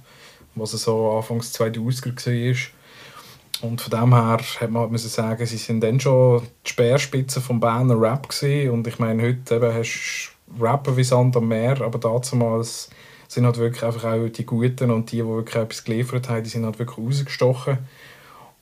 was 0.55 0.73
so 0.73 1.13
Anfangs 1.13 1.55
2000er 1.55 2.27
war. 2.27 3.69
Und 3.69 3.81
von 3.81 3.91
dem 3.91 4.15
her 4.15 4.41
hat 4.61 4.71
man 4.71 4.83
halt 4.83 4.93
müssen 4.93 5.09
sagen, 5.09 5.47
sie 5.47 5.57
sind 5.57 5.81
dann 5.81 6.01
schon 6.01 6.43
die 6.67 6.71
Speerspitze 6.71 7.41
vom 7.41 7.61
Berner 7.61 7.99
Rap 8.01 8.29
gewesen. 8.29 8.71
Und 8.71 8.87
ich 8.87 8.99
meine, 8.99 9.23
heute 9.23 9.57
eben 9.57 9.75
hast 9.75 10.33
du 10.49 10.65
Rapper 10.65 10.97
wie 10.97 11.05
Sand 11.05 11.37
am 11.37 11.49
Meer, 11.49 11.81
aber 11.81 11.99
damals 11.99 12.91
sind 13.29 13.45
halt 13.45 13.57
wirklich 13.57 13.83
einfach 13.83 14.05
auch 14.05 14.29
die 14.29 14.47
Guten 14.47 14.91
und 14.91 15.11
die, 15.11 15.17
die 15.17 15.27
wirklich 15.27 15.57
etwas 15.57 15.85
geliefert 15.85 16.29
haben, 16.29 16.45
die 16.45 16.51
sind 16.51 16.65
halt 16.65 16.79
wirklich 16.79 16.99
rausgestochen. 16.99 17.79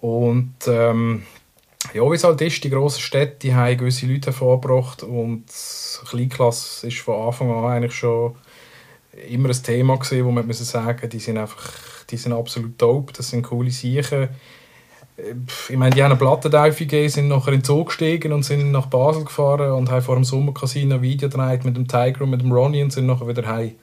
Und 0.00 0.54
ähm, 0.66 1.24
ja, 1.92 2.02
wie 2.10 2.14
es 2.14 2.24
halt 2.24 2.40
ist, 2.40 2.64
die 2.64 2.70
grossen 2.70 3.00
Städte, 3.00 3.36
die 3.42 3.54
haben 3.54 3.76
gewisse 3.76 4.06
Leute 4.06 4.26
hervorgebracht 4.26 5.02
und 5.02 5.44
Kleinklasse 6.08 6.86
ist 6.86 6.98
von 6.98 7.26
Anfang 7.26 7.50
an 7.50 7.64
eigentlich 7.64 7.94
schon 7.94 8.34
immer 9.28 9.50
ein 9.50 9.62
Thema 9.62 9.96
gewesen, 9.96 10.24
wo 10.24 10.30
man 10.30 10.46
müssen 10.46 10.64
sagen, 10.64 11.08
die 11.08 11.18
sind 11.18 11.38
einfach, 11.38 11.72
die 12.10 12.16
sind 12.16 12.32
absolut 12.32 12.80
dope, 12.80 13.12
das 13.12 13.30
sind 13.30 13.42
coole 13.42 13.70
Sachen. 13.70 14.28
Ich 15.68 15.76
meine, 15.76 15.94
die 15.94 16.02
haben 16.02 16.10
eine 16.10 16.18
Plattentaufe 16.18 16.78
gegeben, 16.86 17.08
sind 17.08 17.28
nachher 17.28 17.52
in 17.52 17.60
den 17.60 17.64
Zug 17.64 17.88
gestiegen 17.88 18.32
und 18.32 18.42
sind 18.42 18.72
nach 18.72 18.86
Basel 18.86 19.24
gefahren 19.24 19.72
und 19.72 19.88
haben 19.88 20.02
vor 20.02 20.16
dem 20.16 20.24
Sommercasino 20.24 20.96
ein 20.96 21.02
Video 21.02 21.28
gedreht 21.28 21.64
mit 21.64 21.76
dem 21.76 21.86
Tiger 21.86 22.22
und 22.22 22.30
mit 22.30 22.40
dem 22.40 22.50
Ronnie 22.50 22.82
und 22.82 22.92
sind 22.92 23.06
nachher 23.06 23.28
wieder 23.28 23.46
heim. 23.46 23.74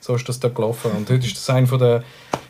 So 0.00 0.14
ist 0.14 0.28
das 0.28 0.40
da 0.40 0.48
gelaufen. 0.48 0.90
Und 0.92 1.08
heute 1.10 1.26
ist 1.26 1.36
das 1.36 1.50
einer 1.50 1.78
der 1.78 2.02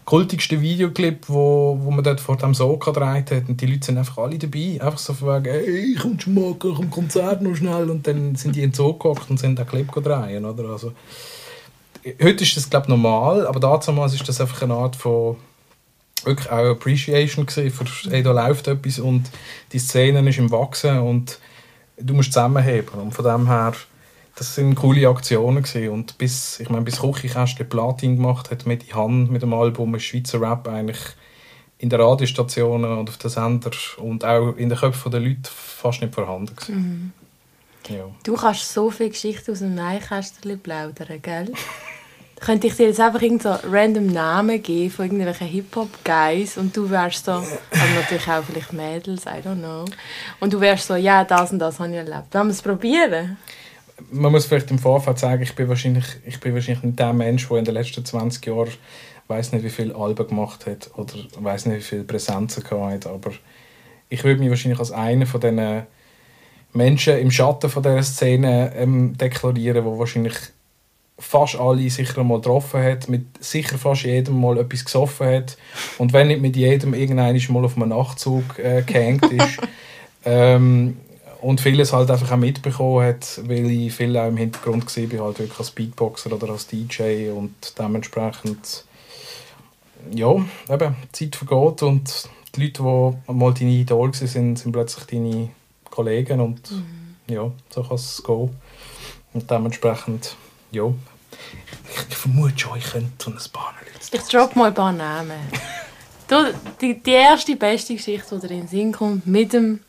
kultigsten 0.05 0.61
Videoclips, 0.61 1.29
wo, 1.29 1.79
wo 1.81 1.91
man 1.91 2.05
dort 2.05 2.21
vor 2.21 2.37
dem 2.37 2.55
Soka 2.55 2.93
gedreht 2.93 3.31
hat. 3.31 3.49
Und 3.49 3.61
die 3.61 3.67
Leute 3.67 3.87
sind 3.87 3.99
einfach 3.99 4.19
alle 4.19 4.39
dabei. 4.39 4.79
Einfach 4.81 4.99
so 4.99 5.13
von 5.13 5.45
wegen, 5.45 5.53
hey, 5.53 5.95
kommst 6.01 6.27
du 6.27 6.31
nach 6.31 6.79
dem 6.79 6.91
Konzert 6.91 7.43
noch 7.43 7.57
schnell? 7.57 7.91
Und 7.91 8.07
dann 8.07 8.35
sind 8.37 8.57
die 8.57 8.63
in 8.63 8.73
den 8.73 8.99
gehockt 8.99 9.29
und 9.31 9.39
sind 9.39 9.59
den 9.59 9.67
Clip 9.67 9.91
drehen. 9.93 10.45
Oder? 10.45 10.71
Also, 10.71 10.93
heute 12.23 12.45
ist 12.45 12.57
das, 12.57 12.71
glaube 12.71 12.87
ich, 12.87 12.91
normal, 12.91 13.47
aber 13.47 13.61
damals 13.61 14.15
ist 14.15 14.29
das 14.29 14.41
einfach 14.41 14.63
eine 14.63 14.75
Art 14.75 14.97
von 14.97 15.37
wirklich 16.25 16.51
auch 16.51 16.71
Appreciation 16.71 17.47
gewesen, 17.47 17.71
für 17.71 18.11
hey, 18.11 18.23
da 18.23 18.33
läuft 18.33 18.69
etwas 18.69 18.99
und 18.99 19.31
die 19.73 19.79
Szene 19.79 20.29
ist 20.29 20.39
im 20.39 20.51
Wachsen 20.51 20.99
und 20.99 21.39
du 21.99 22.15
musst 22.15 22.33
zusammenheben. 22.33 23.01
Und 23.01 23.13
von 23.13 23.25
dem 23.25 23.47
her, 23.47 23.73
das 24.37 24.55
sind 24.55 24.75
coole 24.75 25.09
Aktionen 25.09 25.63
gewesen. 25.63 25.91
und 25.91 26.19
bis, 26.19 26.61
ich 26.61 26.71
meine, 26.71 26.85
bis 26.85 27.01
Küchenkästchen 27.01 27.69
Platin 27.69 28.17
gemacht 28.17 28.51
hat 28.51 28.67
mit 28.67 28.95
Han 28.95 29.31
mit 29.31 29.43
dem 29.43 29.53
Album 29.53 29.95
ist 29.95 30.05
Schweizer 30.05 30.41
Rap 30.41 30.69
eigentlich 30.69 30.99
in 31.79 31.89
den 31.89 32.01
Radiostationen 32.01 32.99
und 32.99 33.09
auf 33.09 33.17
den 33.17 33.31
Sender 33.31 33.71
und 33.99 34.25
auch 34.25 34.55
in 34.57 34.69
den 34.69 34.79
Köpfen 34.79 35.11
der 35.11 35.21
Leute 35.21 35.51
fast 35.51 36.03
nicht 36.03 36.15
vorhanden 36.15 36.55
gewesen. 36.55 37.13
Ja. 37.89 38.05
Du 38.23 38.35
kannst 38.35 38.73
so 38.73 38.91
viele 38.91 39.11
Geschichten 39.11 39.53
aus 39.53 39.61
dem 39.61 39.75
Neinkästchen 39.75 40.61
plaudern, 40.61 41.23
gell? 41.23 41.53
Könnte 42.39 42.69
ich 42.69 42.75
dir 42.75 42.87
jetzt 42.87 43.01
einfach 43.01 43.21
irgend 43.21 43.43
so 43.43 43.55
random 43.71 44.07
Namen 44.07 44.63
geben 44.63 44.91
von 44.91 45.07
irgendwelchen 45.07 45.47
Hip-Hop-Guys 45.47 46.57
und 46.57 46.75
du 46.75 46.89
wärst 46.89 47.27
so, 47.27 47.33
aber 47.33 47.95
natürlich 47.95 48.29
auch 48.29 48.43
vielleicht 48.45 48.73
Mädels, 48.73 49.27
I 49.27 49.47
don't 49.47 49.59
know. 49.59 49.85
Und 50.39 50.53
du 50.53 50.61
wärst 50.61 50.87
so, 50.87 50.97
ja, 50.97 51.25
das 51.25 51.53
und 51.53 51.59
das 51.59 51.79
habe 51.79 51.91
ich 51.91 51.97
erlebt. 51.97 52.33
Wollen 52.33 52.47
wir 52.47 52.53
es 52.53 52.63
probieren? 52.63 53.37
Man 54.11 54.33
muss 54.33 54.47
vielleicht 54.47 54.71
im 54.71 54.79
Vorfeld 54.79 55.19
sagen, 55.19 55.43
ich 55.43 55.55
bin 55.55 55.69
wahrscheinlich, 55.69 56.05
ich 56.27 56.41
bin 56.41 56.55
wahrscheinlich 56.55 56.85
nicht 56.85 56.99
der 56.99 57.13
Mensch, 57.13 57.49
der 57.49 57.59
in 57.59 57.65
den 57.65 57.75
letzten 57.75 58.05
20 58.05 58.47
Jahren 58.47 58.71
weiß 59.29 59.53
nicht, 59.53 59.65
wie 59.65 59.71
viele 59.71 59.95
Alben 59.95 60.27
gemacht 60.27 60.67
hat 60.67 60.91
oder 60.97 61.15
weiß 61.39 61.67
nicht, 61.67 61.79
wie 61.79 61.83
viele 61.83 62.05
Präsenzen 62.05 62.65
gehabt 62.65 62.93
hat, 62.93 63.07
aber 63.07 63.31
ich 64.09 64.25
würde 64.25 64.41
mich 64.41 64.51
wahrscheinlich 64.51 64.81
als 64.81 64.91
einer 64.91 65.27
von 65.27 65.41
diesen 65.41 65.87
Menschen 66.73 67.19
im 67.19 67.31
Schatten 67.31 67.71
von 67.71 67.83
dieser 67.83 68.03
Szene 68.03 68.73
ähm, 68.77 69.17
deklarieren, 69.17 69.85
wo 69.85 69.99
wahrscheinlich 69.99 70.35
fast 71.19 71.57
alle 71.57 71.89
sicher 71.91 72.25
mal 72.25 72.39
getroffen 72.39 72.83
hat, 72.83 73.09
mit 73.09 73.43
sicher 73.45 73.79
fast 73.79 74.03
jedem 74.03 74.41
mal 74.41 74.59
etwas 74.59 74.85
gesoffen 74.85 75.27
hat 75.27 75.59
und 75.99 76.13
wenn 76.13 76.29
nicht 76.29 76.41
mit 76.41 76.57
jedem 76.57 76.95
irgendeiner 76.95 77.39
mal 77.53 77.65
auf 77.65 77.77
einem 77.77 77.91
Nachtzug 77.91 78.59
äh, 78.59 78.83
gehängt 78.83 79.31
ist. 79.31 79.59
ähm, 80.25 80.97
und 81.43 81.61
vieles 81.61 81.93
halt 81.93 82.11
einfach 82.11 82.33
auch 82.33 82.37
mitbekommen 82.37 83.07
hat, 83.07 83.41
weil 83.47 83.71
ich 83.71 83.95
viel 83.95 84.17
auch 84.17 84.29
im 84.29 84.37
Hintergrund 84.37 84.85
war, 84.85 85.27
halt 85.27 85.39
wirklich 85.39 85.59
als 85.59 85.71
Beatboxer 85.71 86.33
oder 86.33 86.51
als 86.51 86.67
DJ 86.67 87.31
und 87.31 87.79
dementsprechend 87.79 88.85
ja, 90.13 90.35
eben, 90.69 90.97
die 91.19 91.31
Zeit 91.31 91.37
vergeht 91.37 91.83
und 91.83 92.29
die 92.55 92.61
Leute, 92.61 93.19
die 93.29 93.33
mal 93.33 93.53
deine 93.55 93.71
Idole 93.71 94.13
waren, 94.13 94.27
sind, 94.27 94.59
sind 94.59 94.73
plötzlich 94.73 95.05
deine 95.07 95.51
Kollegen 95.85 96.41
und 96.41 96.71
Mhm. 96.71 97.17
ja, 97.29 97.51
so 97.69 97.83
kann 97.83 97.95
es 97.97 98.23
gehen. 98.25 98.51
Und 99.33 99.51
dementsprechend, 99.51 100.37
ja, 100.73 100.93
ich, 102.09 102.17
vermute 102.17 102.59
schon, 102.59 102.79
ich 102.79 102.85
könnte 102.85 103.11
so 103.19 103.31
ein 103.31 103.53
paar 103.53 103.75
Leute 103.79 104.17
Ich 104.17 104.23
drop 104.29 104.57
mal 104.57 104.69
ein 104.69 104.75
paar 104.75 104.93
Namen. 104.93 105.33
Du, 106.29 106.37
die, 106.81 107.03
die 107.03 107.11
erste 107.11 107.57
beste 107.57 107.97
Geschichte, 107.97 108.39
die 108.39 108.47
dir 108.47 108.55
in 108.55 108.61
den 108.61 108.69
Sinn 108.69 108.93
kommt, 108.93 109.27
mit 109.27 109.53
dem 109.53 109.81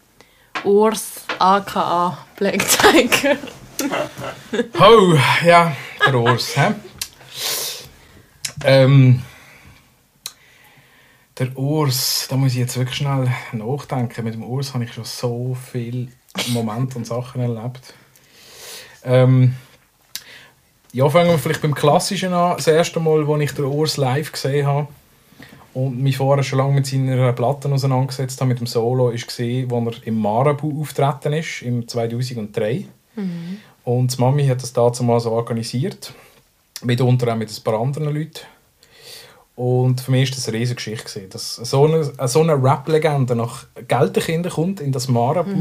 Urs 0.63 1.21
aka 1.41 2.17
Black 2.35 2.63
Tiger. 2.67 3.37
Oh, 4.79 5.17
ja, 5.43 5.75
der 6.05 6.15
Urs. 6.15 6.53
Ähm, 8.63 9.23
der 11.39 11.57
Urs, 11.57 12.27
da 12.29 12.35
muss 12.35 12.51
ich 12.51 12.59
jetzt 12.59 12.77
wirklich 12.77 12.97
schnell 12.97 13.27
nachdenken. 13.53 14.23
Mit 14.23 14.35
dem 14.35 14.43
Urs 14.43 14.73
habe 14.75 14.83
ich 14.83 14.93
schon 14.93 15.03
so 15.03 15.57
viele 15.71 16.09
Momente 16.49 16.97
und 16.97 17.07
Sachen 17.07 17.41
erlebt. 17.41 17.95
Ähm, 19.03 19.55
ja, 20.93 21.09
fangen 21.09 21.29
wir 21.29 21.39
vielleicht 21.39 21.63
beim 21.63 21.73
Klassischen 21.73 22.33
an. 22.33 22.57
Das 22.57 22.67
erste 22.67 22.99
Mal, 22.99 23.27
als 23.27 23.41
ich 23.41 23.53
den 23.53 23.65
Urs 23.65 23.97
live 23.97 24.31
gesehen 24.31 24.67
habe 24.67 24.87
und 25.73 26.01
mich 26.01 26.17
vorher 26.17 26.43
schon 26.43 26.59
lange 26.59 26.73
mit 26.73 26.85
seiner 26.85 27.33
Platte 27.33 27.71
auseinandergesetzt 27.71 28.39
habe, 28.41 28.49
mit 28.49 28.59
dem 28.59 28.67
Solo, 28.67 29.05
war, 29.05 29.13
als 29.13 29.39
er 29.39 30.07
im 30.07 30.19
Marabu 30.19 30.81
auftreten 30.81 31.33
ist, 31.33 31.61
im 31.61 31.87
2003. 31.87 32.85
Und 33.83 34.17
die 34.17 34.21
Mami 34.21 34.47
hat 34.47 34.61
das 34.61 34.73
dazu 34.73 35.03
mal 35.03 35.19
so 35.19 35.31
organisiert. 35.31 36.13
Mitunter 36.83 37.31
auch 37.31 37.37
mit 37.37 37.49
ein 37.49 37.63
paar 37.63 37.79
anderen 37.79 38.13
Leuten. 38.13 38.41
Und 39.55 40.01
für 40.01 40.11
mich 40.11 40.29
war 40.29 40.35
das 40.35 40.47
eine 40.47 40.57
riesige 40.57 40.75
Geschichte. 40.75 41.03
gewesen, 41.05 41.29
Dass 41.29 41.55
so 41.55 41.85
eine, 41.85 42.27
so 42.27 42.41
eine 42.41 42.61
Rap-Legende 42.61 43.35
nach 43.35 43.65
Gelterkinder 43.87 44.49
kommt 44.49 44.79
in 44.79 44.91
das 44.91 45.07
Marabu 45.07 45.51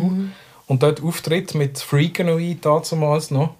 und 0.67 0.83
dort 0.83 1.03
auftritt 1.03 1.55
mit 1.55 1.79
Freakanoid 1.79 2.65
damals 2.65 3.31
noch. 3.31 3.55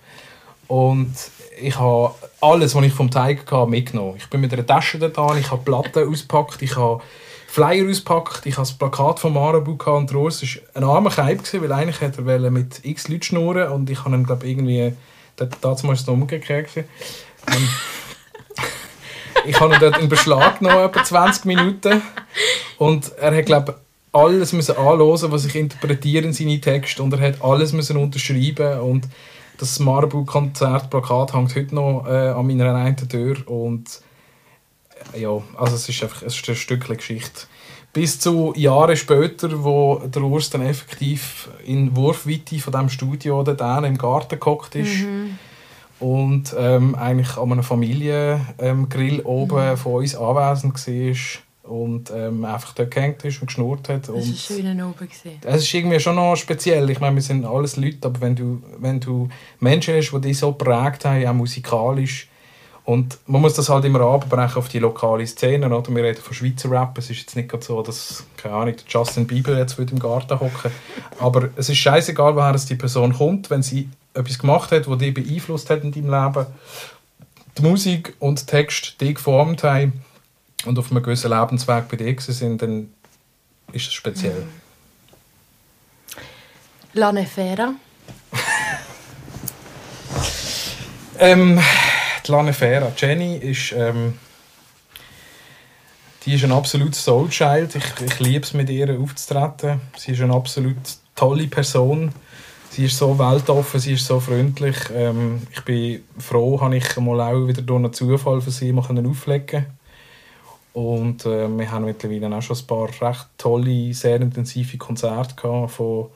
Und 0.69 1.13
ich 1.63 1.79
habe 1.79 2.15
alles, 2.41 2.75
was 2.75 2.85
ich 2.85 2.93
vom 2.93 3.11
Tiger 3.11 3.43
hatte, 3.51 3.71
mitgenommen. 3.71 4.15
Ich 4.17 4.29
bin 4.29 4.41
mit 4.41 4.53
einer 4.53 4.67
Tasche 4.67 4.99
da, 4.99 5.37
ich 5.37 5.51
habe 5.51 5.63
Platten 5.63 6.09
ausgepackt, 6.13 6.63
ich 6.63 6.77
habe 6.77 7.03
Flyer 7.47 7.89
ausgepackt, 7.89 8.47
ich 8.47 8.55
habe 8.55 8.67
das 8.67 8.77
Plakat 8.77 9.21
von 9.21 9.33
Marabu 9.33 9.73
und 9.93 10.11
der 10.11 10.19
Urs 10.19 10.43
war 10.43 10.49
ein 10.75 10.85
armer 10.85 11.11
Keib, 11.11 11.41
weil 11.53 11.73
eigentlich 11.73 12.01
hätte 12.01 12.23
er 12.27 12.51
mit 12.51 12.85
x 12.85 13.09
Leuten 13.09 13.23
schnurren 13.23 13.73
und 13.73 13.91
ich 13.91 14.05
habe 14.05 14.15
ihn, 14.15 14.25
glaube 14.25 14.47
irgendwie, 14.47 14.93
damals 15.37 15.85
war 15.85 15.93
es 15.93 16.09
umgekehrt. 16.09 16.69
ich 19.47 19.61
habe 19.61 19.75
ihn 19.75 19.81
dort 19.81 19.99
in 19.99 20.09
Beschlag 20.09 20.59
genommen, 20.61 20.85
etwa 20.85 21.03
20 21.03 21.45
Minuten. 21.47 22.03
Und 22.79 23.13
er 23.19 23.37
hat, 23.37 23.47
glaube 23.47 23.75
alles 24.13 24.53
müssen 24.53 24.77
anhören, 24.77 25.31
was 25.31 25.45
ich 25.45 25.55
interpretiere 25.55 26.25
in 26.25 26.33
seine 26.33 26.61
Texte. 26.61 27.03
Und 27.03 27.13
er 27.13 27.21
hat 27.21 27.43
alles 27.43 27.73
müssen 27.73 27.97
unterschreiben 27.97 28.81
und 28.81 29.09
das 29.61 29.79
Marburg-Konzertplakat 29.79 31.35
hängt 31.35 31.55
heute 31.55 31.75
noch 31.75 32.07
äh, 32.09 32.31
an 32.31 32.47
meiner 32.47 32.75
einen 32.75 32.97
Tür 32.97 33.37
und 33.47 34.01
äh, 35.13 35.21
ja, 35.21 35.41
also 35.59 35.75
es 35.75 35.89
ist 35.89 36.03
einfach 36.03 36.23
es 36.23 36.37
ist 36.37 36.49
ein 36.49 36.57
Stückchen 36.57 36.97
Geschichte. 36.97 37.43
Bis 37.93 38.19
zu 38.21 38.55
Jahre 38.57 38.97
später, 38.97 39.63
wo 39.65 40.01
der 40.07 40.23
Urs 40.23 40.49
dann 40.49 40.63
effektiv 40.63 41.51
in 41.67 41.95
Wurfweite 41.95 42.59
von 42.59 42.73
dem 42.73 42.89
Studio 42.89 43.43
dort 43.43 43.85
im 43.85 43.99
Garten 43.99 44.39
gehockt 44.41 44.77
ist 44.77 45.01
mhm. 45.01 45.39
und 45.99 46.55
ähm, 46.57 46.95
eigentlich 46.95 47.37
an 47.37 47.53
einem 47.53 47.63
Familiengrill 47.63 49.19
ähm, 49.19 49.27
oben 49.27 49.71
mhm. 49.73 49.77
von 49.77 49.95
uns 49.95 50.15
anwesend 50.15 50.87
war 50.87 51.50
und 51.71 52.11
ähm, 52.11 52.45
einfach 52.45 52.75
dort 52.75 52.91
gehängt 52.91 53.25
ist 53.25 53.41
und 53.41 53.47
geschnurrt 53.47 53.89
hat. 53.89 54.09
Das 54.09 54.09
war 54.09 54.17
ein 54.17 54.35
schöner 54.35 54.89
oben. 54.89 55.09
Es 55.45 55.63
ist 55.63 55.73
irgendwie 55.73 56.01
schon 56.01 56.17
noch 56.17 56.35
speziell. 56.35 56.91
Ich 56.91 56.99
meine, 56.99 57.15
wir 57.15 57.23
sind 57.23 57.45
alles 57.45 57.77
Leute, 57.77 58.09
aber 58.09 58.21
wenn 58.21 58.35
du, 58.35 58.61
wenn 58.79 58.99
du 58.99 59.29
Menschen 59.61 59.95
hast, 59.95 60.11
die 60.11 60.21
dich 60.21 60.39
so 60.39 60.53
prägt 60.53 61.05
haben, 61.05 61.25
auch 61.27 61.33
musikalisch, 61.33 62.27
und 62.85 63.19
man 63.27 63.43
muss 63.43 63.55
das 63.55 63.69
halt 63.69 63.85
immer 63.85 64.01
abbrechen 64.01 64.57
auf 64.57 64.69
die 64.69 64.81
lokale 64.81 65.25
Szene. 65.25 65.73
Oder? 65.73 65.95
Wir 65.95 66.03
reden 66.03 66.21
von 66.21 66.35
Schweizer 66.35 66.71
Rap. 66.73 66.99
Es 66.99 67.09
ist 67.09 67.21
jetzt 67.21 67.37
nicht 67.37 67.63
so, 67.63 67.83
dass 67.83 68.25
keine 68.37 68.55
Ahnung, 68.55 68.75
Justin 68.89 69.29
Bieber 69.29 69.57
jetzt 69.57 69.79
im 69.79 69.99
Garten 69.99 70.41
hocken 70.41 70.73
Aber 71.21 71.51
es 71.55 71.69
ist 71.69 71.77
scheißegal, 71.77 72.35
woher 72.35 72.53
die 72.55 72.75
Person 72.75 73.13
kommt, 73.13 73.49
wenn 73.51 73.63
sie 73.63 73.89
etwas 74.15 74.41
gemacht 74.41 74.73
hat, 74.73 74.89
das 74.89 74.99
dich 74.99 75.15
beeinflusst 75.15 75.71
hat 75.71 75.85
in 75.85 75.93
deinem 75.93 76.11
Leben. 76.11 76.47
Die 77.59 77.63
Musik 77.63 78.17
und 78.19 78.45
Text 78.49 79.01
dich 79.01 79.15
geformt 79.15 79.63
haben 79.63 79.93
und 80.67 80.79
auf 80.79 80.91
einem 80.91 81.03
gewissen 81.03 81.31
Lebensweg 81.31 81.89
bei 81.89 81.97
dir 81.97 82.15
sind, 82.19 82.63
dann 82.63 82.93
ist 83.73 83.87
es 83.87 83.93
speziell. 83.93 84.47
La 86.93 87.13
Nefera? 87.13 87.75
ähm, 91.19 91.61
die 92.27 92.33
La 92.33 92.43
Nefera. 92.43 92.93
Jenny 92.97 93.37
ist, 93.37 93.73
ähm, 93.73 94.19
die 96.25 96.35
ist 96.35 96.45
ein 96.45 96.53
absolutes 96.53 97.05
Soulchild. 97.05 97.77
Ich, 97.77 97.85
ich 98.05 98.19
liebe 98.19 98.45
es, 98.45 98.53
mit 98.53 98.69
ihr 98.71 98.99
aufzutreten. 98.99 99.81
Sie 99.97 100.13
ist 100.13 100.21
eine 100.21 100.35
absolut 100.35 100.77
tolle 101.15 101.47
Person. 101.47 102.13
Sie 102.71 102.85
ist 102.85 102.99
so 102.99 103.19
weltoffen, 103.19 103.81
sie 103.81 103.95
ist 103.95 104.07
so 104.07 104.21
freundlich. 104.21 104.77
Ähm, 104.95 105.43
ich 105.53 105.63
bin 105.63 106.05
froh, 106.19 106.61
habe 106.61 106.77
ich 106.77 106.97
mal 106.97 107.21
auch 107.21 107.47
wieder 107.47 107.63
durch 107.63 107.79
einen 107.79 107.93
Zufall 107.93 108.41
für 108.41 108.51
sie 108.51 108.73
mal 108.73 109.07
auflegen 109.07 109.80
und 110.73 111.27
äh, 111.27 111.49
wir 111.49 111.71
haben 111.71 111.85
mittlerweile 111.85 112.35
auch 112.35 112.43
schon 112.43 112.57
ein 112.57 112.67
paar 112.67 112.89
recht 112.89 113.27
tolle, 113.39 113.93
sehr 113.93 114.21
intensive 114.21 114.79
Konzerte 114.79 115.35
gehabt, 115.35 115.73
von 115.73 116.11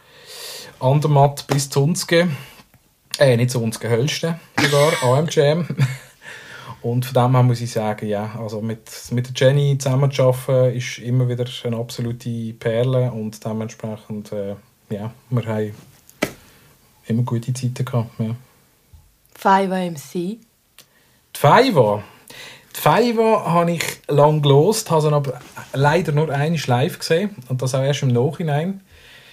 Andermatt 0.81 1.47
bis 1.47 1.69
Zunzke. 1.71 2.29
Äh, 3.19 3.37
nicht 3.37 3.51
Zunzke, 3.51 3.89
Hölsten 3.89 4.39
sogar, 4.61 4.93
AM 5.03 5.27
Jam. 5.29 5.67
Und 6.83 7.07
von 7.07 7.15
dem 7.15 7.33
her 7.33 7.43
muss 7.43 7.61
ich 7.63 7.73
sagen, 7.73 8.07
ja, 8.07 8.35
also 8.39 8.61
mit, 8.61 8.91
mit 9.11 9.27
der 9.27 9.49
Jenny 9.49 9.79
zusammenzuarbeiten 9.79 10.77
ist 10.77 10.99
immer 10.99 11.29
wieder 11.29 11.47
eine 11.65 11.77
absolute 11.77 12.53
Perle 12.53 13.11
und 13.11 13.43
dementsprechend, 13.45 14.33
äh, 14.33 14.55
ja, 14.91 15.11
wir 15.31 15.47
haben 15.47 15.73
immer 17.07 17.23
gute 17.23 17.55
Zeiten 17.55 17.85
gehabt, 17.85 18.11
ja. 18.19 18.37
Five 19.35 19.71
MC? 19.71 20.13
Die 20.15 20.39
Five 21.33 22.03
die 22.75 22.81
Feiva 22.81 23.45
habe 23.47 23.73
ich 23.73 23.85
lange 24.09 24.41
gelost, 24.41 24.91
habe 24.91 25.03
sie 25.03 25.13
aber 25.13 25.41
leider 25.73 26.13
nur 26.13 26.31
einmal 26.31 26.61
live 26.67 26.99
gesehen 26.99 27.31
und 27.49 27.63
das 27.63 27.75
auch 27.75 27.83
erst 27.83 28.03
im 28.03 28.09
Nachhinein. 28.09 28.81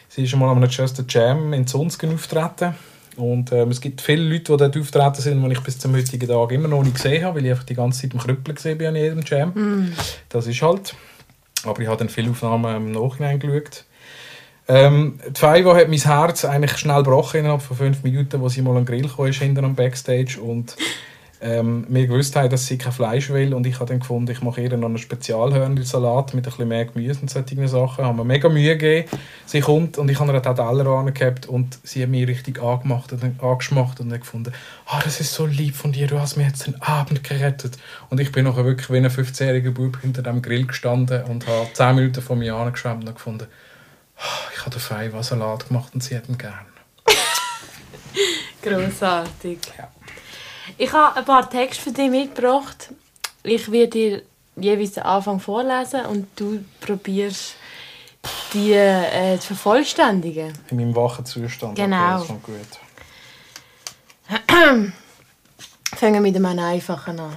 Sie 0.09 0.23
ist 0.23 0.33
einmal 0.33 0.55
einem 0.55 0.69
Just 0.69 1.03
Jam 1.07 1.53
in 1.53 1.65
Zonsken 1.67 2.13
auftreten 2.13 2.75
und 3.17 3.51
ähm, 3.51 3.69
es 3.69 3.81
gibt 3.81 4.01
viele 4.01 4.23
Leute, 4.23 4.51
die 4.51 4.57
dort 4.57 4.77
auftreten 4.77 5.21
sind, 5.21 5.43
die 5.43 5.51
ich 5.51 5.61
bis 5.61 5.79
zum 5.79 5.95
heutigen 5.95 6.27
Tag 6.27 6.51
immer 6.51 6.67
noch 6.67 6.83
nicht 6.83 6.95
gesehen 6.95 7.25
habe, 7.25 7.37
weil 7.37 7.45
ich 7.45 7.51
einfach 7.51 7.65
die 7.65 7.75
ganze 7.75 8.01
Zeit 8.01 8.13
im 8.13 8.19
Krüppel 8.19 8.55
gesehen 8.55 8.77
bin 8.77 8.87
an 8.87 8.95
jedem 8.95 9.21
Jam. 9.25 9.49
Mm. 9.49 9.93
Das 10.29 10.47
ist 10.47 10.61
halt. 10.61 10.95
Aber 11.63 11.79
ich 11.81 11.87
habe 11.87 11.97
dann 11.97 12.09
viele 12.09 12.31
Aufnahmen 12.31 12.75
im 12.75 12.91
Nachhinein 12.91 13.39
geschaut. 13.39 13.85
Ähm, 14.67 15.19
die 15.27 15.39
Feiva 15.39 15.75
hat 15.75 15.89
mein 15.89 15.99
Herz 15.99 16.45
eigentlich 16.45 16.77
schnell 16.77 17.03
gebrochen 17.03 17.41
innerhalb 17.41 17.61
von 17.61 17.75
fünf 17.75 18.03
Minuten, 18.03 18.39
wo 18.39 18.47
sie 18.47 18.61
mal 18.61 18.77
an 18.77 18.85
den 18.85 18.85
Grill 18.85 19.09
kam, 19.09 19.31
hinter 19.31 19.63
am 19.63 19.75
Backstage 19.75 20.39
und 20.39 20.77
ähm, 21.41 21.85
wir 21.89 22.05
gewusst 22.05 22.35
haben, 22.35 22.49
dass 22.49 22.67
sie 22.67 22.77
kein 22.77 22.91
Fleisch 22.91 23.31
will 23.31 23.53
und 23.55 23.65
ich 23.65 23.75
habe 23.75 23.87
dann 23.87 23.99
gefunden, 23.99 24.31
ich 24.31 24.41
mache 24.41 24.61
ihr 24.61 24.77
noch 24.77 24.87
einen 24.87 24.99
Spezialhörnersalat 24.99 26.35
mit 26.35 26.45
ein 26.45 26.51
bisschen 26.51 26.67
mehr 26.67 26.85
Gemüse 26.85 27.19
und 27.21 27.31
solchen 27.31 27.67
Sachen. 27.67 28.05
Haben 28.05 28.17
wir 28.17 28.23
mega 28.23 28.47
Mühe 28.47 28.77
gegeben. 28.77 29.09
Sie 29.47 29.59
kommt 29.59 29.97
und 29.97 30.09
ich 30.09 30.19
habe 30.19 30.31
ihr 30.31 30.39
den 30.39 30.55
Teller 30.55 30.85
angehabt 30.87 31.47
und 31.47 31.79
sie 31.83 32.03
hat 32.03 32.09
mich 32.09 32.27
richtig 32.27 32.61
angemacht 32.61 33.11
und 33.11 33.43
angeschmacht 33.43 33.99
und 33.99 34.09
dann 34.09 34.19
gefunden, 34.19 34.53
ah, 34.85 35.01
das 35.03 35.19
ist 35.19 35.33
so 35.33 35.47
lieb 35.47 35.75
von 35.75 35.91
dir, 35.91 36.05
du 36.05 36.19
hast 36.19 36.37
mir 36.37 36.45
jetzt 36.45 36.67
den 36.67 36.79
Abend 36.81 37.23
gerettet. 37.23 37.77
Und 38.11 38.19
ich 38.19 38.31
bin 38.31 38.45
nachher 38.45 38.65
wirklich 38.65 38.91
wie 38.91 38.97
ein 38.97 39.07
15-jähriger 39.07 39.71
Bub 39.71 39.99
hinter 39.99 40.21
dem 40.21 40.43
Grill 40.43 40.67
gestanden 40.67 41.23
und 41.23 41.47
habe 41.47 41.67
10 41.73 41.95
Minuten 41.95 42.21
von 42.21 42.37
mir 42.37 42.55
angeschwemmt 42.55 43.07
und 43.07 43.15
gefunden, 43.15 43.47
oh, 44.17 44.49
ich 44.53 44.61
habe 44.61 44.69
den 44.69 44.79
Feiwa 44.79 45.23
Salat 45.23 45.67
gemacht 45.67 45.95
und 45.95 46.03
sie 46.03 46.15
hat 46.15 46.29
ihn 46.29 46.37
gern. 46.37 46.67
Großartig. 48.61 49.57
Ja. 49.75 49.89
Ich 50.77 50.91
habe 50.91 51.17
ein 51.17 51.25
paar 51.25 51.49
Texte 51.49 51.83
für 51.83 51.91
dich 51.91 52.09
mitgebracht. 52.09 52.89
Ich 53.43 53.71
werde 53.71 53.89
dir 53.89 54.21
jeweils 54.55 54.93
den 54.93 55.03
Anfang 55.03 55.39
vorlesen 55.39 56.05
und 56.05 56.27
du 56.35 56.63
probierst 56.79 57.55
die 58.53 58.73
äh, 58.73 59.39
zu 59.39 59.47
vervollständigen. 59.47 60.53
In 60.69 60.77
meinem 60.77 60.95
wachen 60.95 61.25
Zustand. 61.25 61.75
Genau. 61.75 62.21
Okay, 62.21 62.37
gut. 62.43 62.79
Fangen 65.95 66.13
wir 66.13 66.21
mit 66.21 66.35
einem 66.35 66.59
einfachen 66.59 67.19
an. 67.19 67.35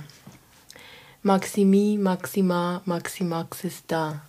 Maximi, 1.23 1.99
Maxima, 2.01 2.83
Maximax 2.85 3.65
ist 3.65 3.85
da. 3.89 4.21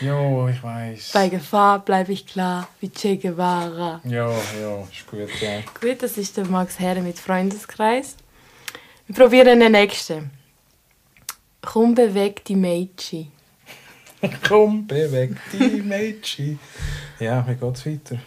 Jo, 0.00 0.48
ich 0.48 0.62
weiß. 0.62 1.10
Bei 1.12 1.28
Gefahr 1.28 1.80
bleibe 1.84 2.12
ich 2.12 2.26
klar, 2.26 2.68
wie 2.80 2.88
Che 2.88 3.16
Guevara. 3.16 4.00
Ja, 4.04 4.30
ja, 4.30 4.82
ist 4.82 5.06
gut, 5.10 5.28
ja. 5.40 5.60
Gut, 5.80 6.02
das 6.02 6.16
ist 6.16 6.36
der 6.36 6.46
Max 6.46 6.78
Herre 6.78 7.00
mit 7.00 7.18
Freundeskreis. 7.18 8.16
Wir 9.06 9.14
probieren 9.16 9.58
den 9.58 9.72
nächsten. 9.72 10.30
Komm, 11.62 11.94
beweg 11.94 12.44
die 12.44 12.54
Mädchen. 12.54 13.32
Komm, 14.48 14.86
beweg 14.86 15.36
die 15.52 15.82
Mädchen. 15.82 16.60
Ja, 17.18 17.44
wie 17.48 17.54
geht's 17.54 17.84
weiter? 17.84 18.18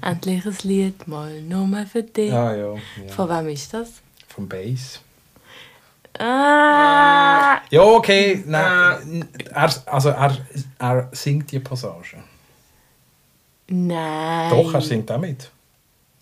Endlich 0.00 0.46
ein 0.46 0.56
Lied, 0.62 1.06
mal 1.06 1.42
nur 1.42 1.84
für 1.86 2.02
dich. 2.02 2.32
Ah, 2.32 2.54
ja, 2.54 2.74
ja. 2.74 3.12
Von 3.14 3.28
wem 3.28 3.48
ist 3.48 3.74
das? 3.74 4.00
Vom 4.28 4.48
Bass. 4.48 5.00
Ah. 6.18 7.60
Ja, 7.70 7.82
okay. 7.82 8.42
Nein, 8.46 9.28
er, 9.52 9.70
also 9.86 10.10
er, 10.10 10.36
er 10.78 11.08
singt 11.12 11.50
die 11.50 11.58
Passage. 11.58 12.16
Nein. 13.68 14.50
Doch, 14.50 14.74
er 14.74 14.80
singt 14.80 15.10
auch 15.10 15.18
mit. 15.18 15.50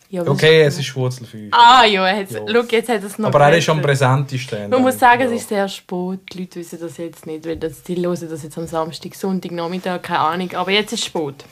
Ja, 0.08 0.26
okay, 0.26 0.64
es 0.64 0.78
ist 0.78 0.94
Wurzel 0.94 1.26
5. 1.26 1.48
Ah 1.52 1.86
ja, 1.86 2.06
er 2.06 2.22
ja. 2.24 2.40
Schau, 2.46 2.62
jetzt 2.70 2.88
hat 2.90 3.02
es 3.02 3.18
noch 3.18 3.28
Aber 3.28 3.46
er 3.46 3.56
ist 3.56 3.68
am 3.70 3.80
präsentesten. 3.80 4.68
Man 4.68 4.82
muss 4.82 4.98
sagen, 4.98 5.22
ja. 5.22 5.26
es 5.26 5.32
ist 5.32 5.48
sehr 5.48 5.66
spät. 5.68 6.20
Die 6.30 6.40
Leute 6.40 6.60
wissen 6.60 6.78
das 6.78 6.98
jetzt 6.98 7.24
nicht, 7.24 7.46
weil 7.46 7.56
das, 7.56 7.82
die 7.82 7.96
hören 7.96 8.28
das 8.28 8.42
jetzt 8.42 8.58
am 8.58 8.66
Samstag, 8.66 9.14
Sonntag, 9.14 9.52
Nachmittag, 9.52 10.02
keine 10.02 10.18
Ahnung. 10.18 10.52
Aber 10.52 10.70
jetzt 10.70 10.92
ist 10.92 11.00
es 11.00 11.06
spät. 11.06 11.46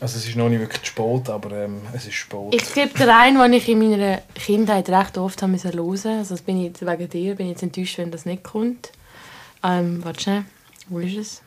Also 0.00 0.18
es 0.18 0.26
ist 0.26 0.36
noch 0.36 0.48
nicht 0.48 0.60
wirklich 0.60 0.84
spät, 0.86 1.30
aber 1.30 1.52
ähm, 1.52 1.82
es 1.92 2.06
ist 2.06 2.14
spät. 2.14 2.52
Ich 2.52 2.74
gebe 2.74 2.98
dir 2.98 3.16
einen, 3.16 3.38
den 3.38 3.52
ich 3.52 3.68
in 3.68 3.78
meiner 3.78 4.22
Kindheit 4.34 4.88
recht 4.88 5.16
oft 5.18 5.40
haben 5.40 5.56
hören 5.56 5.86
musste. 5.86 6.10
Also 6.10 6.34
das 6.34 6.42
bin 6.42 6.58
ich 6.58 6.64
jetzt 6.64 6.84
wegen 6.84 7.08
dir, 7.08 7.34
bin 7.36 7.46
ich 7.46 7.52
jetzt 7.52 7.62
enttäuscht, 7.62 7.98
wenn 7.98 8.10
das 8.10 8.26
nicht 8.26 8.42
kommt. 8.42 8.90
Ähm, 9.62 10.04
warte 10.04 10.20
schnell. 10.20 10.44
Wo 10.88 10.98
ist 10.98 11.16
es? 11.16 11.42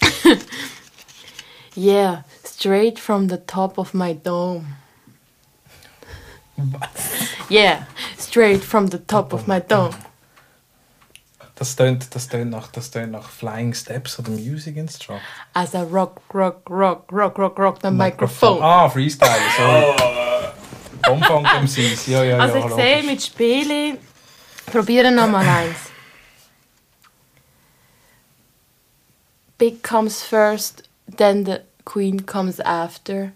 yeah, 1.76 2.24
straight 2.44 2.98
from 2.98 3.28
the 3.28 3.38
top 3.46 3.78
of 3.78 3.94
my 3.94 4.14
dome. 4.14 4.66
Was? 6.56 7.10
Yeah, 7.48 7.86
straight 8.18 8.62
from 8.62 8.88
the 8.88 8.98
top 8.98 9.32
of 9.32 9.46
my 9.46 9.60
dome. 9.60 9.94
Das 11.60 11.76
tönt, 11.76 12.14
das 12.14 12.26
tönt 12.26 12.50
nach, 12.50 12.68
das 12.68 12.90
tönt 12.90 13.12
nach 13.12 13.28
Flying 13.28 13.74
Steps 13.74 14.18
oder 14.18 14.30
Music 14.30 14.78
Instruct. 14.78 15.20
As 15.52 15.74
a 15.74 15.82
rock, 15.82 16.22
rock, 16.32 16.62
rock, 16.70 17.04
rock, 17.12 17.38
rock, 17.38 17.58
rock 17.58 17.82
the 17.82 17.90
microphone. 17.90 18.62
Ah, 18.62 18.88
Freestyle, 18.88 19.42
sorry. 19.58 20.54
Umfang 21.10 21.44
MCs, 21.62 22.06
ja, 22.06 22.24
ja, 22.24 22.38
ja. 22.38 22.38
Also 22.38 22.56
ich 22.66 22.72
sehe 22.72 23.02
mit 23.02 23.22
Spielen, 23.22 23.98
probieren 24.64 25.14
nochmal 25.14 25.46
eins. 25.46 25.76
Big 29.58 29.82
comes 29.82 30.22
first, 30.22 30.88
then 31.14 31.44
the 31.44 31.60
queen 31.84 32.24
comes 32.24 32.58
after. 32.60 33.32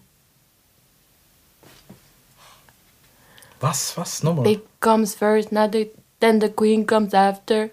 Was, 3.60 3.94
was? 3.98 4.22
Nochmal? 4.22 4.44
Big 4.44 4.62
comes 4.80 5.14
first, 5.14 5.50
then 5.50 6.40
the 6.40 6.48
queen 6.48 6.87
comes 6.87 7.12
after. 7.12 7.68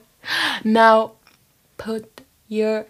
Now 0.64 1.12
put 1.78 2.06
your 2.50 2.86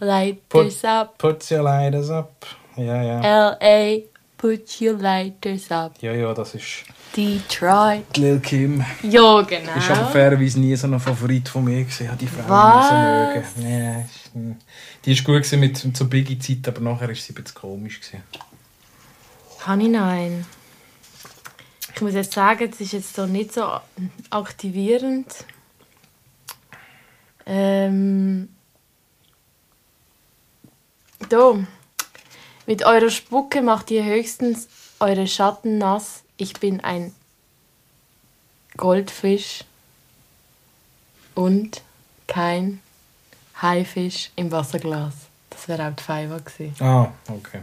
lighters 0.00 0.84
up. 0.84 1.18
Put 1.18 1.50
your 1.50 1.62
lighters 1.62 2.10
up. 2.10 2.46
Ja, 2.76 3.02
ja. 3.02 3.20
L.A. 3.20 4.02
Put 4.36 4.80
your 4.80 4.98
lighters 4.98 5.70
up. 5.70 5.94
Ja, 6.02 6.12
ja, 6.12 6.34
das 6.34 6.54
ist 6.54 6.84
Detroit. 7.16 8.04
die 8.14 8.20
Lil 8.20 8.40
Kim. 8.40 8.84
Ja, 9.02 9.40
genau. 9.42 9.74
Ist 9.76 9.90
aber 9.90 10.06
fairerweise 10.08 10.60
nie 10.60 10.76
so 10.76 10.86
ein 10.86 11.00
Favorit 11.00 11.48
von 11.48 11.64
mir 11.64 11.84
gewesen. 11.84 12.08
Habe 12.08 12.18
die 12.18 12.26
Frau 12.26 12.42
so 12.42 12.94
mögen. 12.94 13.44
Ja, 13.62 14.00
ist, 14.00 14.34
hm. 14.34 14.56
die 15.04 15.16
war 15.16 15.24
gut 15.24 15.42
gewesen 15.44 15.60
mit 15.60 15.96
zur 15.96 16.10
Biggie-Zeit, 16.10 16.68
aber 16.68 16.80
nachher 16.80 17.08
war 17.08 17.14
sie 17.14 17.32
ein 17.32 17.42
bisschen 17.42 17.54
komisch. 17.54 18.00
Gewesen. 18.00 18.22
Kann 19.60 19.80
ich 19.80 19.96
einen? 19.96 20.44
Ich 21.94 22.00
muss 22.02 22.14
jetzt 22.14 22.32
sagen, 22.32 22.68
es 22.70 22.80
ist 22.80 22.92
jetzt 22.92 23.14
so 23.14 23.24
nicht 23.24 23.54
so 23.54 23.66
aktivierend. 24.30 25.26
Ähm. 27.46 28.48
Da. 31.28 31.54
Mit 32.66 32.84
eurer 32.84 33.10
Spucke 33.10 33.62
macht 33.62 33.90
ihr 33.90 34.04
höchstens 34.04 34.68
eure 35.00 35.26
Schatten 35.26 35.78
nass. 35.78 36.22
Ich 36.36 36.54
bin 36.54 36.80
ein 36.80 37.14
Goldfisch 38.76 39.64
und 41.34 41.82
kein 42.26 42.80
Haifisch 43.60 44.30
im 44.36 44.50
Wasserglas. 44.50 45.14
Das 45.50 45.68
wäre 45.68 45.88
auch 45.88 45.94
die 45.94 46.02
Fiverr 46.02 46.40
gewesen. 46.40 46.74
Ah, 46.80 47.12
okay. 47.28 47.62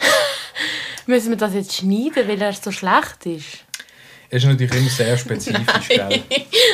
Müssen 1.06 1.30
wir 1.30 1.36
das 1.36 1.54
jetzt 1.54 1.74
schneiden, 1.74 2.26
weil 2.26 2.40
er 2.42 2.52
so 2.52 2.72
schlecht 2.72 3.26
ist? 3.26 3.65
Es 4.28 4.42
ist 4.42 4.48
natürlich 4.48 4.74
immer 4.74 4.90
sehr 4.90 5.16
spezifisch, 5.16 5.88
gell? 5.88 6.22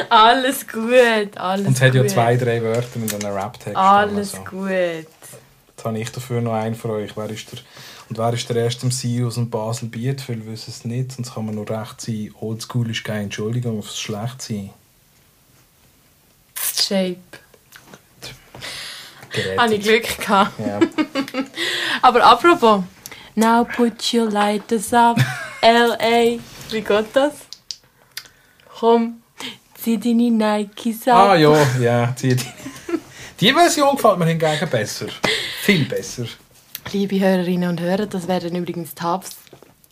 Alles 0.08 0.66
gut, 0.66 1.36
alles 1.36 1.66
Und 1.66 1.74
es 1.74 1.82
hat 1.82 1.94
ja 1.94 2.06
zwei, 2.06 2.36
drei 2.36 2.62
Wörter 2.62 2.98
mit 2.98 3.12
einem 3.14 3.34
Rap-Text. 3.34 3.76
Alles 3.76 4.34
also. 4.34 4.44
gut. 4.44 4.70
Jetzt 4.70 5.84
habe 5.84 5.98
ich 5.98 6.10
dafür 6.10 6.40
noch 6.40 6.54
einen 6.54 6.74
für 6.74 6.90
euch. 6.90 7.16
Wer 7.16 7.28
ist 7.30 7.52
der, 7.52 7.58
und 8.08 8.18
wer 8.18 8.32
ist 8.32 8.48
der 8.48 8.56
erste 8.56 8.86
MC 8.86 9.24
aus 9.26 9.34
dem 9.34 9.50
Basel-Biet? 9.50 10.20
Viele 10.20 10.46
wissen 10.46 10.70
es 10.70 10.84
nicht, 10.84 11.12
sonst 11.12 11.34
kann 11.34 11.46
man 11.46 11.54
nur 11.54 11.68
recht 11.68 12.00
sein. 12.00 12.30
Oldschool 12.40 12.90
ist 12.90 13.04
keine 13.04 13.24
Entschuldigung 13.24 13.78
aufs 13.78 13.98
Schlechtsein. 13.98 14.70
Shape. 16.82 17.16
Habe 19.58 19.74
ich 19.74 19.82
Glück 19.82 20.18
gehabt. 20.18 20.52
Ja. 20.58 20.80
Aber 22.02 22.24
apropos, 22.24 22.84
now 23.34 23.64
put 23.64 24.12
your 24.12 24.30
lighters 24.30 24.92
up, 24.92 25.18
L.A. 25.62 26.38
Wie 26.72 26.80
geht 26.80 27.06
das? 27.12 27.34
Komm, 28.80 29.22
zieh 29.74 29.98
deine 29.98 30.30
Nikes 30.30 31.06
ab. 31.06 31.30
ah 31.30 31.34
ja, 31.36 31.54
ja. 31.78 32.06
Die, 32.20 32.34
die, 32.34 32.46
die 33.40 33.52
Version 33.52 33.94
gefällt 33.94 34.18
mir 34.18 34.26
hingegen 34.26 34.70
besser. 34.70 35.06
Viel 35.62 35.84
besser. 35.84 36.24
Liebe 36.90 37.20
Hörerinnen 37.20 37.68
und 37.68 37.80
Hörer, 37.80 38.06
das 38.06 38.26
wären 38.26 38.56
übrigens 38.56 38.94
Tabs. 38.94 39.36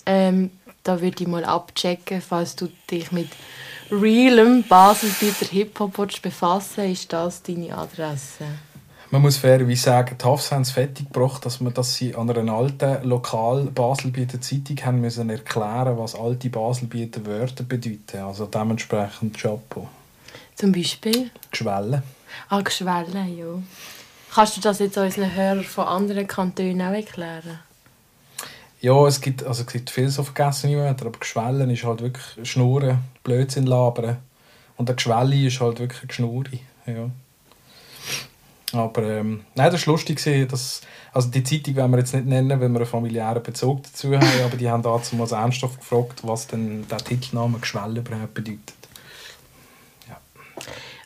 Ähm, 0.06 0.50
da 0.82 1.02
würde 1.02 1.22
ich 1.22 1.28
mal 1.28 1.44
abchecken, 1.44 2.22
falls 2.22 2.56
du 2.56 2.68
dich 2.90 3.12
mit 3.12 3.28
realem 3.92 4.62
Baselbieter 4.62 5.46
Hip-Hop 5.50 5.98
willst 5.98 6.22
befassen 6.22 6.90
ist 6.90 7.12
das 7.12 7.42
deine 7.42 7.76
Adresse. 7.76 8.46
Man 9.12 9.22
muss 9.22 9.38
fairerweise 9.38 9.82
sagen, 9.82 10.16
die 10.20 10.24
Hafs 10.24 10.52
haben 10.52 10.62
es 10.62 10.70
fertig 10.70 11.12
gebracht, 11.12 11.44
dass, 11.44 11.60
man, 11.60 11.74
dass 11.74 11.96
sie 11.96 12.14
an 12.14 12.30
einer 12.30 12.52
alten 12.52 13.02
lokal 13.02 13.64
Baselbieter 13.64 14.40
Zeitung 14.40 14.76
haben 14.84 15.00
müssen 15.00 15.30
erklären 15.30 15.98
was 15.98 16.14
alte 16.14 16.48
Baselbieter 16.48 17.26
Wörter 17.26 17.64
bedeuten. 17.64 18.18
Also 18.18 18.46
dementsprechend 18.46 19.36
Chapeau. 19.36 19.88
Zum 20.54 20.70
Beispiel? 20.70 21.32
Geschwelle. 21.50 22.04
Ah, 22.48 22.60
Geschwelle, 22.60 23.24
ja. 23.24 23.60
Kannst 24.32 24.56
du 24.56 24.60
das 24.60 24.78
jetzt 24.78 24.96
unseren 24.96 25.34
Hörern 25.34 25.64
von 25.64 25.86
anderen 25.86 26.28
Kantonen 26.28 26.80
auch 26.82 26.94
erklären? 26.94 27.58
Ja, 28.80 29.06
es 29.08 29.20
gibt, 29.20 29.42
also 29.42 29.62
es 29.62 29.72
gibt 29.72 29.90
viele 29.90 30.10
so 30.10 30.22
vergessene 30.22 30.76
Wörter, 30.76 31.06
aber 31.06 31.18
Geschwellen 31.18 31.68
ist 31.68 31.82
halt 31.82 32.00
wirklich 32.00 32.48
Schnurren, 32.48 32.98
Blödsinn 33.24 33.66
labern. 33.66 34.18
Und 34.76 34.88
eine 34.88 34.94
Geschwelle 34.94 35.34
ist 35.34 35.60
halt 35.60 35.80
wirklich 35.80 36.00
eine 36.00 36.08
Geschnurri. 36.08 36.60
Ja. 36.86 37.10
Aber 38.72 39.02
ähm, 39.02 39.44
nein, 39.54 39.72
das 39.72 39.86
war 39.86 39.94
lustig, 39.94 40.22
dass, 40.48 40.80
also 41.12 41.28
die 41.28 41.42
Zeitung 41.42 41.76
wollen 41.76 41.90
wir 41.90 41.98
jetzt 41.98 42.14
nicht 42.14 42.26
nennen, 42.26 42.50
weil 42.50 42.68
wir 42.68 42.76
einen 42.76 42.86
familiären 42.86 43.42
Bezug 43.42 43.82
dazu 43.82 44.14
haben, 44.14 44.44
aber 44.44 44.56
die 44.56 44.70
haben 44.70 44.82
dazu 44.82 45.16
mal 45.16 45.30
ernsthaft 45.30 45.80
gefragt, 45.80 46.20
was 46.22 46.46
denn 46.46 46.86
der 46.88 46.98
Titelname 46.98 47.58
Geschwelle 47.58 48.00
überhaupt 48.00 48.34
bedeutet. 48.34 48.74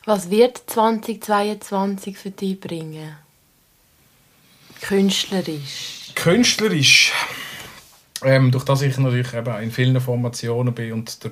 Was 0.05 0.29
wird 0.29 0.61
2022 0.67 2.17
für 2.17 2.29
dich 2.29 2.59
bringen? 2.59 3.15
Künstlerisch. 4.81 6.11
Künstlerisch, 6.13 7.11
ähm, 8.23 8.51
durch 8.51 8.65
das 8.65 8.83
ich 8.83 8.95
natürlich 8.99 9.33
eben 9.33 9.63
in 9.63 9.71
vielen 9.71 9.99
Formationen 9.99 10.75
bin 10.75 10.93
und 10.93 11.23
der 11.23 11.31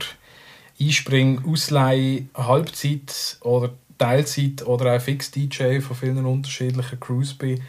Einspring, 0.81 1.43
Ausleih, 1.45 2.25
Halbzeit 2.33 3.37
oder 3.41 3.73
Teilzeit 4.03 4.67
oder 4.67 4.95
auch 4.95 5.01
Fix-DJ 5.01 5.79
von 5.79 5.95
vielen 5.95 6.25
unterschiedlichen 6.25 6.99
Crews 6.99 7.33
bin, 7.33 7.61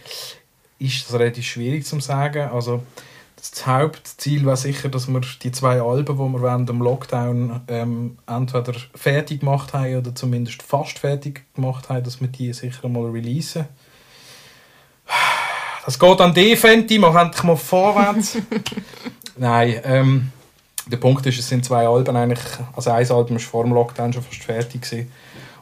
ist 0.81 1.09
das 1.09 1.19
relativ 1.19 1.47
schwierig 1.47 1.87
zu 1.87 2.01
sagen. 2.01 2.49
Also 2.51 2.83
das 3.37 3.67
Hauptziel 3.67 4.45
war 4.45 4.57
sicher, 4.57 4.89
dass 4.89 5.07
wir 5.07 5.21
die 5.43 5.53
zwei 5.53 5.81
Alben, 5.81 6.17
die 6.17 6.33
wir 6.33 6.43
während 6.43 6.69
dem 6.69 6.81
Lockdown 6.81 7.61
ähm, 7.69 8.19
entweder 8.27 8.73
fertig 8.97 9.41
gemacht 9.41 9.75
haben 9.75 9.97
oder 9.97 10.13
zumindest 10.13 10.63
fast 10.63 10.99
fertig 10.99 11.45
gemacht 11.55 11.89
haben, 11.89 12.03
dass 12.03 12.21
wir 12.21 12.29
die 12.29 12.53
sicher 12.53 12.89
mal 12.89 13.11
releasen. 13.11 13.67
Das 15.85 15.99
geht 15.99 16.21
an 16.21 16.35
die, 16.35 16.57
Fenty, 16.57 16.99
mach 16.99 17.15
endlich 17.15 17.45
mal 17.45 17.57
vorwärts. 17.57 18.39
Nein, 19.37 19.81
ähm, 19.85 20.33
der 20.87 20.97
Punkt 20.97 21.25
ist, 21.27 21.39
es 21.39 21.49
sind 21.49 21.65
zwei 21.65 21.87
Alben 21.87 22.17
eigentlich, 22.17 22.45
also 22.75 22.91
ein 22.91 23.09
Album 23.09 23.37
war 23.37 23.41
vor 23.41 23.65
dem 23.65 23.73
Lockdown 23.73 24.13
schon 24.13 24.23
fast 24.23 24.43
fertig 24.43 24.83
gewesen. 24.83 25.13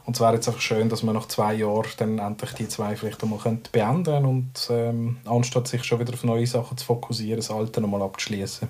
Und 0.05 0.15
es 0.15 0.21
wäre 0.21 0.33
jetzt 0.33 0.47
einfach 0.47 0.61
schön, 0.61 0.89
dass 0.89 1.03
man 1.03 1.15
nach 1.15 1.27
zwei 1.27 1.53
Jahren 1.53 1.87
dann 1.97 2.19
endlich 2.19 2.51
die 2.53 2.67
zwei 2.67 2.95
vielleicht 2.95 3.23
einmal 3.23 3.39
könnte 3.39 3.71
beenden 3.71 4.25
und 4.25 4.67
ähm, 4.69 5.17
anstatt 5.25 5.67
sich 5.67 5.83
schon 5.83 5.99
wieder 5.99 6.13
auf 6.13 6.25
neue 6.25 6.45
Sachen 6.45 6.77
zu 6.77 6.85
fokussieren, 6.85 7.37
das 7.37 7.49
Alte 7.49 7.79
nochmal 7.79 8.01
abzuschließen. 8.01 8.67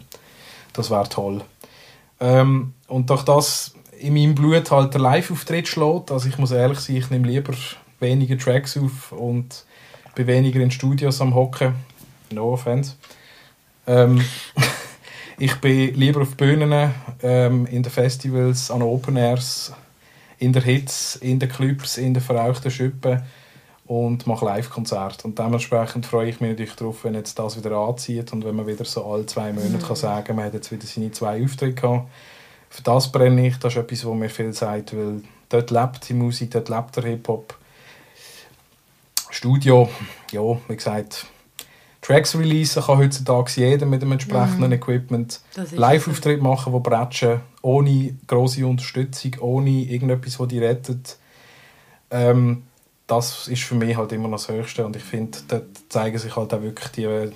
Das 0.74 0.91
wäre 0.91 1.10
toll. 1.10 1.41
Ähm, 2.19 2.74
und 2.88 3.10
durch 3.10 3.24
das 3.24 3.74
in 4.00 4.13
meinem 4.13 4.36
Blut 4.36 4.69
halt 4.69 4.93
der 4.93 5.02
Live-Auftritt 5.02 5.67
schlägt, 5.67 6.12
also 6.12 6.28
ich 6.28 6.38
muss 6.38 6.52
ehrlich 6.52 6.80
sein, 6.80 6.98
ich 6.98 7.10
nehme 7.10 7.28
lieber 7.28 7.54
weniger 8.00 8.38
Tracks 8.38 8.78
auf 8.78 9.12
und 9.12 9.65
bin 10.13 10.28
weniger 10.28 10.60
in 10.60 10.72
Studios 10.72 11.19
am 11.22 11.34
Hocken. 11.34 11.74
No 12.32 12.54
offense. 12.54 12.96
Ähm, 13.88 14.24
ich 15.39 15.56
bin 15.56 15.96
lieber 15.96 16.22
auf 16.22 16.36
Bühnen, 16.36 16.91
ähm, 17.24 17.65
in 17.65 17.82
den 17.82 17.91
Festivals, 17.91 18.69
an 18.69 18.82
Open 18.82 19.17
Airs, 19.17 19.74
in 20.43 20.53
der 20.53 20.62
Hits, 20.62 21.15
in 21.15 21.39
den 21.39 21.49
Clubs, 21.49 21.97
in 21.97 22.13
den 22.13 22.21
verrauchten 22.21 22.69
Schüppen 22.69 23.23
und 23.86 24.27
mache 24.27 24.45
Live-Konzerte. 24.45 25.25
Und 25.25 25.39
dementsprechend 25.39 26.06
freue 26.06 26.29
ich 26.29 26.41
mich 26.41 26.51
natürlich 26.51 26.75
darauf, 26.75 27.03
wenn 27.03 27.13
jetzt 27.15 27.39
das 27.39 27.58
wieder 27.58 27.77
anzieht 27.77 28.34
und 28.34 28.43
wenn 28.43 28.56
man 28.56 28.67
wieder 28.67 28.84
so 28.84 29.06
alle 29.06 29.25
zwei 29.25 29.53
Monate 29.53 29.86
kann 29.86 29.95
sagen 29.95 30.36
man 30.36 30.45
hat 30.45 30.53
jetzt 30.53 30.71
wieder 30.71 30.86
seine 30.86 31.12
zwei 31.12 31.43
Auftritte 31.43 31.82
gehabt. 31.82 32.10
Für 32.69 32.84
das 32.84 33.12
brenne 33.12 33.47
ich, 33.47 33.58
das 33.58 33.73
ist 33.73 33.79
etwas, 33.79 34.06
was 34.06 34.15
mir 34.15 34.29
viel 34.29 34.51
sagt, 34.53 34.95
weil 34.97 35.21
dort 35.47 35.71
lebt 35.71 36.10
die 36.10 36.13
Musik, 36.13 36.51
dort 36.51 36.69
lebt 36.69 36.95
der 36.95 37.03
Hip-Hop. 37.03 37.58
Studio, 39.29 39.89
ja, 40.32 40.41
wie 40.67 40.75
gesagt, 40.75 41.25
Tracks 42.04 42.36
releasen 42.36 42.84
kann 42.84 42.98
heutzutage 42.98 43.52
jeder 43.56 43.86
mit 43.86 44.02
dem 44.02 44.12
entsprechenden 44.12 44.74
Equipment. 44.74 45.39
Das 45.56 45.72
ist 45.72 45.78
Live-Auftritt 45.78 46.42
machen, 46.42 46.74
wo 46.74 46.82
bretschen, 46.82 47.39
ohne 47.62 48.13
große 48.28 48.68
Unterstützung, 48.68 49.36
ohne 49.39 49.70
irgendetwas, 49.70 50.38
das 50.38 50.48
die 50.50 50.60
rettet. 50.60 51.18
Ähm, 52.12 52.63
das 53.08 53.48
ist 53.48 53.63
für 53.63 53.76
mich 53.76 53.96
halt 53.96 54.12
immer 54.12 54.28
noch 54.28 54.38
das 54.38 54.50
Höchste 54.50 54.86
und 54.86 54.96
ich 54.98 55.04
finde, 55.04 55.38
dort 55.48 55.66
zeigen 55.89 56.18
sich 56.18 56.36
halt 56.36 56.54
auch 56.54 56.62
wirklich 56.62 56.89
die, 56.89 57.32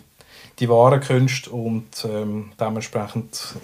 die 0.59 0.69
wahren 0.69 0.99
Künste 0.99 1.49
und 1.49 1.87
ähm, 2.05 2.51
dementsprechend 2.59 3.55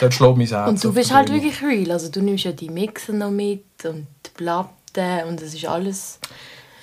dort 0.00 0.14
schlägt 0.14 0.36
mein 0.36 0.46
Herz. 0.46 0.68
Und 0.68 0.84
du 0.84 0.92
bist 0.92 1.12
halt 1.14 1.28
Bühne. 1.28 1.42
wirklich 1.42 1.62
real. 1.62 1.92
Also 1.92 2.10
du 2.10 2.20
nimmst 2.20 2.44
ja 2.44 2.52
die 2.52 2.68
Mixer 2.68 3.12
noch 3.12 3.30
mit 3.30 3.64
und 3.84 4.06
die 4.26 4.30
Platten 4.34 5.28
und 5.28 5.40
es 5.40 5.54
ist 5.54 5.66
alles 5.66 6.18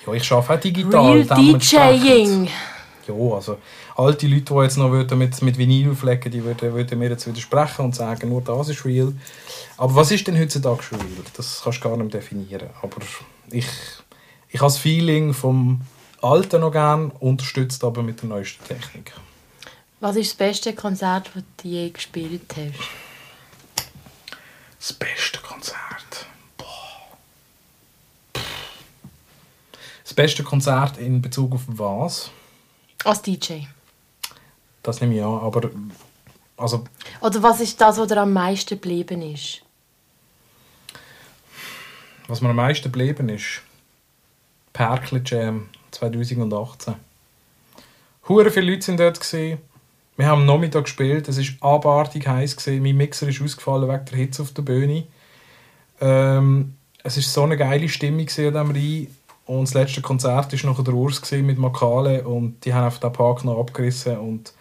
Ja, 0.06 0.14
ich 0.14 0.32
arbeite 0.32 0.68
auch 0.68 0.72
digital. 0.72 1.12
real. 1.12 1.58
DJing 1.58 2.48
ja, 3.08 3.14
oh, 3.14 3.34
also 3.34 3.58
alte 3.96 4.26
Leute, 4.26 4.54
die 4.54 4.60
jetzt 4.60 4.76
noch 4.76 4.90
mit, 4.90 5.42
mit 5.42 5.58
Vinyl 5.58 5.94
flecken, 5.94 6.30
die 6.30 6.44
würden, 6.44 6.74
würden 6.74 6.98
mir 6.98 7.10
jetzt 7.10 7.26
widersprechen 7.26 7.84
und 7.84 7.94
sagen, 7.94 8.28
nur 8.28 8.42
das 8.42 8.68
ist 8.68 8.84
real. 8.84 9.12
Aber 9.76 9.94
was 9.94 10.10
ist 10.10 10.26
denn 10.26 10.38
heutzutage 10.38 10.82
real? 10.92 11.02
Das 11.36 11.60
kannst 11.62 11.84
du 11.84 11.88
gar 11.88 11.96
nicht 11.96 12.14
definieren. 12.14 12.70
Aber 12.82 12.96
ich, 13.50 13.66
ich 14.48 14.60
habe 14.60 14.72
das 14.72 14.78
Feeling 14.78 15.34
vom 15.34 15.82
Alten 16.22 16.60
noch 16.60 16.72
gern, 16.72 17.10
unterstützt 17.10 17.84
aber 17.84 18.02
mit 18.02 18.22
der 18.22 18.28
neuesten 18.28 18.64
Technik. 18.64 19.12
Was 20.00 20.16
ist 20.16 20.32
das 20.32 20.36
beste 20.36 20.74
Konzert, 20.74 21.30
das 21.34 21.42
du 21.62 21.68
je 21.68 21.90
gespielt 21.90 22.54
hast? 22.56 22.88
Das 24.78 24.92
beste 24.92 25.38
Konzert. 25.40 26.26
Boah. 26.56 26.66
Das 30.04 30.14
beste 30.14 30.42
Konzert 30.42 30.98
in 30.98 31.22
Bezug 31.22 31.54
auf 31.54 31.62
was? 31.66 32.30
Als 33.06 33.22
DJ. 33.22 33.60
Das 34.82 35.00
nehme 35.00 35.14
ich 35.14 35.22
an, 35.22 35.38
aber 35.40 35.70
also 36.56 36.84
Oder 37.20 37.42
was 37.42 37.60
ist 37.60 37.80
das, 37.80 37.98
was 37.98 38.08
dir 38.08 38.20
am 38.20 38.32
meisten 38.32 38.70
geblieben 38.70 39.22
ist? 39.22 39.62
was 42.28 42.40
mir 42.40 42.48
am 42.48 42.56
meisten 42.56 42.90
geblieben 42.90 43.28
ist, 43.28 43.62
Perkle 44.72 45.22
Jam 45.24 45.68
2018. 45.92 46.94
Hure 48.28 48.50
viele 48.50 48.72
Leute 48.72 48.82
sind 48.82 48.98
dort 48.98 49.20
gesehen. 49.20 49.58
Wir 50.16 50.26
haben 50.26 50.40
am 50.40 50.46
Nachmittag 50.46 50.84
gespielt. 50.84 51.28
Es 51.28 51.38
ist 51.38 51.62
abartig 51.62 52.26
heiß. 52.26 52.56
Mein 52.66 52.96
Mixer 52.96 53.28
ist 53.28 53.40
ausgefallen 53.40 53.88
wegen 53.88 54.04
der 54.06 54.18
Hitze 54.18 54.42
auf 54.42 54.52
der 54.52 54.62
Bühne. 54.62 55.04
Ähm, 56.00 56.74
es 57.04 57.16
ist 57.16 57.32
so 57.32 57.44
eine 57.44 57.56
geile 57.56 57.88
Stimmung 57.88 58.26
gesehen 58.26 58.56
an 58.56 58.74
diesem 58.74 59.04
Rhein. 59.04 59.16
Und 59.46 59.68
das 59.68 59.74
letzte 59.74 60.02
Konzert 60.02 60.52
war 60.52 60.70
noch 60.70 60.82
der 60.82 60.94
Urs 60.94 61.22
mit 61.30 61.58
Makale 61.58 62.26
und 62.26 62.64
die 62.64 62.74
haben 62.74 62.84
einfach 62.84 63.00
den 63.00 63.12
Park 63.12 63.44
noch 63.44 63.60
abgerissen 63.60 64.18
und 64.18 64.52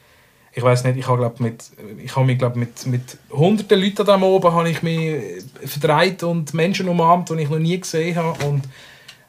ich 0.57 0.63
weiß 0.63 0.85
nicht, 0.85 0.97
ich 0.97 1.07
habe 1.07 1.17
glaub, 1.17 1.41
mit, 1.41 1.69
ich 2.01 2.15
habe 2.15 2.25
mich 2.25 2.37
glaub, 2.37 2.55
mit, 2.55 2.85
mit 2.85 3.17
hunderten 3.29 3.81
Leuten 3.81 4.05
da 4.05 4.21
oben 4.21 4.53
habe 4.53 4.69
ich 4.69 4.81
mich 4.83 5.43
verdreht 5.65 6.23
und 6.23 6.53
Menschen 6.53 6.87
umarmt, 6.87 7.29
die 7.29 7.41
ich 7.41 7.49
noch 7.49 7.59
nie 7.59 7.77
gesehen 7.77 8.15
habe 8.15 8.45
und 8.45 8.63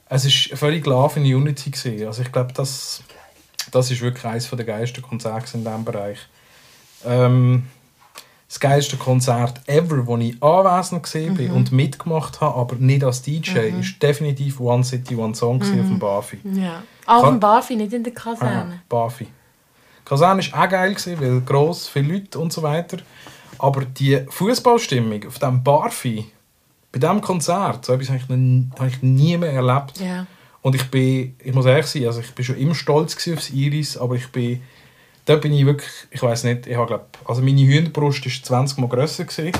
es 0.08 0.24
ist 0.24 0.56
völlig 0.56 0.86
Love 0.86 1.18
in 1.18 1.34
Unity 1.34 1.70
gewesen. 1.70 2.06
Also 2.06 2.22
ich 2.22 2.30
glaube, 2.30 2.52
das, 2.52 3.02
das 3.72 3.90
ist 3.90 4.00
wirklich 4.02 4.24
eines 4.24 4.48
der 4.48 4.64
geilsten 4.64 5.02
Konzerte 5.02 5.56
in 5.56 5.64
diesem 5.64 5.84
Bereich. 5.84 6.18
Ähm, 7.04 7.64
das 8.48 8.60
geilste 8.60 8.96
Konzert 8.96 9.60
ever, 9.68 10.06
wo 10.06 10.16
ich 10.18 10.40
anwesend 10.42 11.02
gesehen 11.02 11.34
bin 11.34 11.50
und 11.50 11.72
mitgemacht 11.72 12.40
habe, 12.40 12.56
aber 12.58 12.76
nicht 12.76 13.02
als 13.02 13.22
DJ, 13.22 13.58
ist 13.80 14.00
definitiv 14.00 14.60
One 14.60 14.84
City, 14.84 15.16
One 15.16 15.34
Song 15.34 15.58
gewesen 15.58 15.80
auf 15.80 15.86
dem 15.86 15.98
Bafi. 15.98 16.38
Ja. 16.54 16.82
Auch 17.06 17.22
Kann- 17.22 17.34
im 17.34 17.40
Barfi, 17.40 17.74
nicht 17.76 17.92
in 17.92 18.04
der 18.04 18.14
Kaserne. 18.14 18.82
Bafi. 18.88 19.26
Kaserne 20.04 20.42
war 20.52 20.64
auch 20.64 20.68
geil, 20.68 20.90
gewesen, 20.94 21.20
weil 21.20 21.40
gross, 21.40 21.88
viele 21.88 22.14
Leute 22.14 22.38
und 22.38 22.52
so 22.52 22.62
weiter. 22.62 22.98
Aber 23.58 23.84
die 23.84 24.20
Fußballstimmung 24.28 25.26
auf 25.26 25.38
diesem 25.40 25.64
Barfi, 25.64 26.26
bei 26.92 27.00
diesem 27.00 27.20
Konzert, 27.20 27.84
so 27.84 27.94
etwas 27.94 28.08
habe 28.10 28.18
ich, 28.18 28.28
nie- 28.28 28.68
habe 28.78 28.88
ich 28.88 29.02
nie 29.02 29.36
mehr 29.36 29.52
erlebt. 29.52 29.98
Ja. 29.98 30.26
Und 30.62 30.74
ich 30.76 30.84
bin, 30.90 31.34
ich 31.42 31.52
muss 31.54 31.66
ehrlich 31.66 31.86
sein, 31.86 32.06
also 32.06 32.20
ich 32.20 32.32
bin 32.34 32.44
schon 32.44 32.56
immer 32.58 32.74
stolz 32.74 33.16
aufs 33.32 33.50
Iris, 33.50 33.96
aber 33.96 34.14
ich 34.14 34.28
bin, 34.28 34.62
da 35.26 35.36
bin 35.36 35.52
ich 35.52 35.66
wirklich, 35.66 35.90
ich 36.10 36.22
weiß 36.22 36.44
nicht, 36.44 36.66
ich 36.66 36.76
habe 36.76 36.86
glaub, 36.86 37.06
also 37.26 37.42
meine 37.42 37.60
Hühnerbrust 37.60 38.24
war 38.24 38.42
20 38.42 38.78
Mal 38.78 38.88
grösser 38.88 39.24
gewesen, 39.24 39.52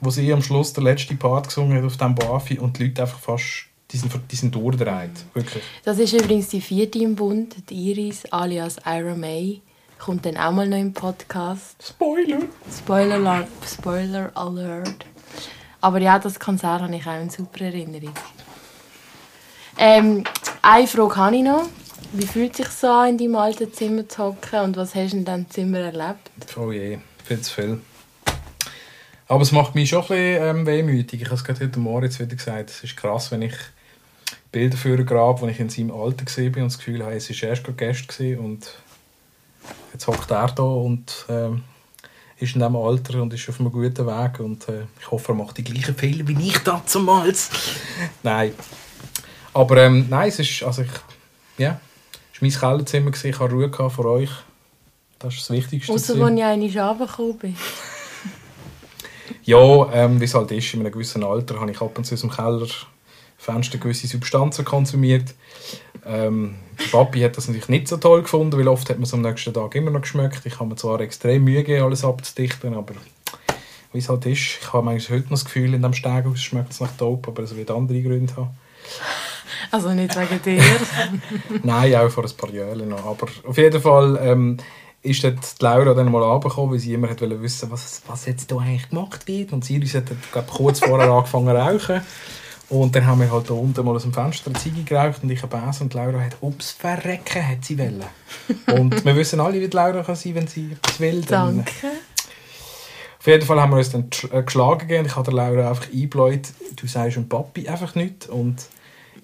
wo 0.00 0.10
sie 0.10 0.32
am 0.32 0.42
Schluss 0.42 0.72
der 0.72 0.84
letzte 0.84 1.14
Part 1.16 1.48
gesungen 1.48 1.76
hat 1.76 1.84
auf 1.84 1.96
diesem 1.96 2.14
Bafi 2.14 2.58
und 2.58 2.78
die 2.78 2.84
Leute 2.86 3.02
einfach 3.02 3.18
fast, 3.18 3.66
die 3.90 3.96
sind, 3.96 4.12
die 4.30 4.36
sind 4.36 4.54
durchgedreht, 4.54 5.10
wirklich. 5.34 5.62
Das 5.84 5.98
ist 5.98 6.12
übrigens 6.12 6.48
die 6.48 6.60
vierte 6.60 6.98
im 7.00 7.14
Bund, 7.14 7.56
die 7.68 7.90
Iris 7.90 8.24
alias 8.32 8.76
Ira 8.86 9.14
May. 9.14 9.60
Kommt 9.98 10.24
dann 10.26 10.36
auch 10.36 10.52
mal 10.52 10.68
noch 10.68 10.78
im 10.78 10.92
Podcast. 10.92 11.76
Spoiler! 11.84 12.38
Spoiler, 12.72 13.16
Alar- 13.16 13.48
Spoiler 13.66 14.30
Alert. 14.36 15.04
Aber 15.80 16.00
ja, 16.00 16.20
das 16.20 16.38
Konzert 16.38 16.82
habe 16.82 16.94
ich 16.94 17.04
auch 17.04 17.20
in 17.20 17.30
super 17.30 17.64
Erinnerung. 17.64 18.14
Ähm, 19.76 20.24
eine 20.62 20.86
Frage 20.86 21.16
habe 21.16 21.36
ich 21.36 21.42
noch. 21.42 21.64
Wie 22.12 22.26
fühlt 22.26 22.56
sich 22.56 22.68
so 22.68 22.88
an, 22.88 23.10
in 23.10 23.18
deinem 23.18 23.36
alten 23.36 23.72
Zimmer 23.72 24.08
zu 24.08 24.24
hocken 24.24 24.60
und 24.60 24.76
was 24.76 24.94
hast 24.94 25.12
du 25.12 25.18
in 25.18 25.24
diesem 25.24 25.50
Zimmer 25.50 25.78
erlebt? 25.78 26.30
Oh 26.56 26.72
je, 26.72 26.98
viel 27.24 27.40
zu 27.40 27.54
viel. 27.54 27.80
Aber 29.26 29.42
es 29.42 29.52
macht 29.52 29.74
mich 29.74 29.90
schon 29.90 30.02
ein 30.02 30.08
bisschen 30.08 30.42
ähm, 30.42 30.66
wehmütig. 30.66 31.20
Ich 31.20 31.26
habe 31.26 31.36
es 31.36 31.44
gerade 31.44 31.60
heute 31.60 31.78
Morgen 31.78 32.18
wieder 32.18 32.34
gesagt. 32.34 32.70
Es 32.70 32.82
ist 32.82 32.96
krass, 32.96 33.30
wenn 33.30 33.42
ich 33.42 33.54
Bilder 34.50 34.78
für 34.78 35.04
grabe, 35.04 35.42
wo 35.42 35.46
ich 35.48 35.60
in 35.60 35.68
seinem 35.68 35.90
Alter 35.90 36.24
bin 36.24 36.62
und 36.62 36.72
das 36.72 36.78
Gefühl 36.78 37.04
habe, 37.04 37.14
es 37.16 37.28
war 37.28 37.48
erst 37.48 37.64
gestern 37.76 38.38
und 38.38 38.74
jetzt 39.92 40.06
hockt 40.06 40.30
er 40.30 40.48
da 40.48 40.62
und 40.62 41.26
ähm, 41.28 41.64
ist 42.38 42.54
in 42.54 42.60
diesem 42.60 42.76
Alter 42.76 43.20
und 43.20 43.34
ist 43.34 43.48
auf 43.50 43.60
einem 43.60 43.70
guten 43.70 44.06
Weg 44.06 44.40
und 44.40 44.66
äh, 44.68 44.84
ich 44.98 45.10
hoffe, 45.10 45.32
er 45.32 45.34
macht 45.34 45.58
die 45.58 45.64
gleichen 45.64 45.94
Fehler 45.94 46.26
wie 46.26 46.48
ich 46.48 46.58
damals. 46.58 47.50
nein. 48.22 48.52
Aber 49.52 49.76
ähm, 49.76 50.06
nein, 50.08 50.28
es 50.28 50.38
ist, 50.38 50.62
also 50.62 50.82
ich, 50.82 50.90
ja, 51.58 51.70
war 51.70 51.80
mein 52.40 52.50
Kellerzimmer, 52.50 53.10
ich 53.12 53.38
hatte 53.38 53.52
Ruhe 53.52 53.70
vor 53.70 54.04
euch. 54.04 54.30
Das 55.18 55.34
ist 55.34 55.42
das 55.42 55.56
Wichtigste. 55.56 55.92
Außer 55.92 56.14
als 56.22 56.34
ich 56.34 56.44
eine 56.44 56.70
Schabe 56.70 57.06
gekommen 57.06 57.38
bin. 57.38 57.56
Ja, 59.42 59.92
ähm, 59.92 60.20
wie 60.20 60.24
es 60.24 60.34
halt 60.34 60.50
ist, 60.52 60.74
in 60.74 60.80
einem 60.80 60.92
gewissen 60.92 61.24
Alter 61.24 61.58
habe 61.58 61.70
ich 61.70 61.80
ab 61.80 61.96
und 61.96 62.04
zu 62.04 62.14
aus 62.14 62.20
dem 62.20 62.30
Kellerfenster 62.30 63.78
gewisse 63.78 64.06
Substanzen 64.06 64.64
konsumiert. 64.64 65.34
Ähm, 66.04 66.56
Papi 66.92 67.20
hat 67.20 67.36
das 67.36 67.48
natürlich 67.48 67.68
nicht 67.68 67.88
so 67.88 67.96
toll 67.96 68.22
gefunden, 68.22 68.58
weil 68.58 68.68
oft 68.68 68.88
hat 68.88 68.98
man 68.98 69.04
es 69.04 69.14
am 69.14 69.22
nächsten 69.22 69.52
Tag 69.52 69.74
immer 69.74 69.90
noch 69.90 70.02
geschmeckt. 70.02 70.44
Ich 70.44 70.58
habe 70.60 70.68
mir 70.68 70.76
zwar 70.76 71.00
extrem 71.00 71.44
Mühe 71.44 71.64
gegeben, 71.64 71.84
alles 71.84 72.04
abzudichten, 72.04 72.74
aber 72.74 72.94
wie 73.92 73.98
es 73.98 74.08
halt 74.08 74.26
ist, 74.26 74.58
ich 74.60 74.72
habe 74.72 74.90
eigentlich 74.90 75.10
heute 75.10 75.24
noch 75.24 75.30
das 75.30 75.44
Gefühl, 75.44 75.74
in 75.74 75.82
dem 75.82 75.94
Stegenhaus 75.94 76.40
schmeckt 76.40 76.72
es 76.72 76.80
nach 76.80 76.92
Dope, 76.92 77.30
aber 77.30 77.42
es 77.42 77.56
wird 77.56 77.70
andere 77.70 78.02
Gründe 78.02 78.36
haben. 78.36 78.50
Also 79.70 79.90
nicht 79.90 80.16
wegen 80.16 80.42
dir. 80.42 80.62
Nein, 81.62 81.94
auch 81.96 82.10
vor 82.10 82.24
ein 82.24 82.36
paar 82.36 82.50
Jahren 82.50 82.88
noch. 82.88 83.04
Aber 83.04 83.26
auf 83.46 83.56
jeden 83.56 83.80
Fall 83.80 84.18
ähm, 84.22 84.56
ist 85.02 85.22
dort 85.22 85.60
die 85.60 85.64
Laura 85.64 85.94
dann 85.94 86.10
mal 86.10 86.22
runtergekommen, 86.22 86.72
weil 86.72 86.78
sie 86.78 86.94
immer 86.94 87.08
hat 87.08 87.20
wollte 87.20 87.40
wissen 87.40 87.70
was, 87.70 88.02
was 88.06 88.26
jetzt 88.26 88.50
hier 88.50 88.60
eigentlich 88.60 88.88
gemacht 88.90 89.26
wird. 89.26 89.52
Und 89.52 89.64
Sirius 89.64 89.94
hat 89.94 90.04
glaub, 90.32 90.46
kurz 90.48 90.80
vorher 90.80 91.08
angefangen 91.10 91.48
zu 91.48 91.54
rauchen. 91.54 92.02
Und 92.70 92.94
dann 92.94 93.06
haben 93.06 93.20
wir 93.20 93.32
halt 93.32 93.48
da 93.48 93.54
unten 93.54 93.84
mal 93.84 93.96
aus 93.96 94.02
dem 94.02 94.12
Fenster 94.12 94.50
eine 94.50 94.58
Ziege 94.58 94.82
geraucht 94.82 95.22
und 95.22 95.30
ich 95.30 95.42
habe 95.42 95.56
Bäse 95.56 95.82
und 95.82 95.94
Laura 95.94 96.20
hat 96.20 96.36
«Ups, 96.42 96.72
verrecken» 96.72 97.48
hat 97.48 97.64
sie 97.64 97.78
wollen. 97.78 98.04
Und 98.66 99.06
wir 99.06 99.16
wissen 99.16 99.40
alle, 99.40 99.58
wie 99.58 99.68
die 99.68 99.74
Laura 99.76 100.02
kann 100.02 100.16
sein 100.16 100.34
wenn 100.34 100.46
sie 100.48 100.72
etwas 100.72 101.00
will. 101.00 101.22
Dann, 101.22 101.64
Danke. 101.64 101.72
auf 103.18 103.26
jeden 103.26 103.46
Fall 103.46 103.58
haben 103.58 103.70
wir 103.70 103.78
uns 103.78 103.90
dann 103.90 104.10
äh, 104.30 104.42
geschlagen 104.42 104.80
gegeben. 104.80 105.06
Ich 105.06 105.16
habe 105.16 105.30
der 105.30 105.34
Laura 105.34 105.70
einfach 105.70 105.86
eingebläut, 105.90 106.48
du 106.76 106.86
sagst 106.86 107.16
dem 107.16 107.26
Papi 107.26 107.68
einfach 107.68 107.94
nichts. 107.94 108.26
Und 108.26 108.56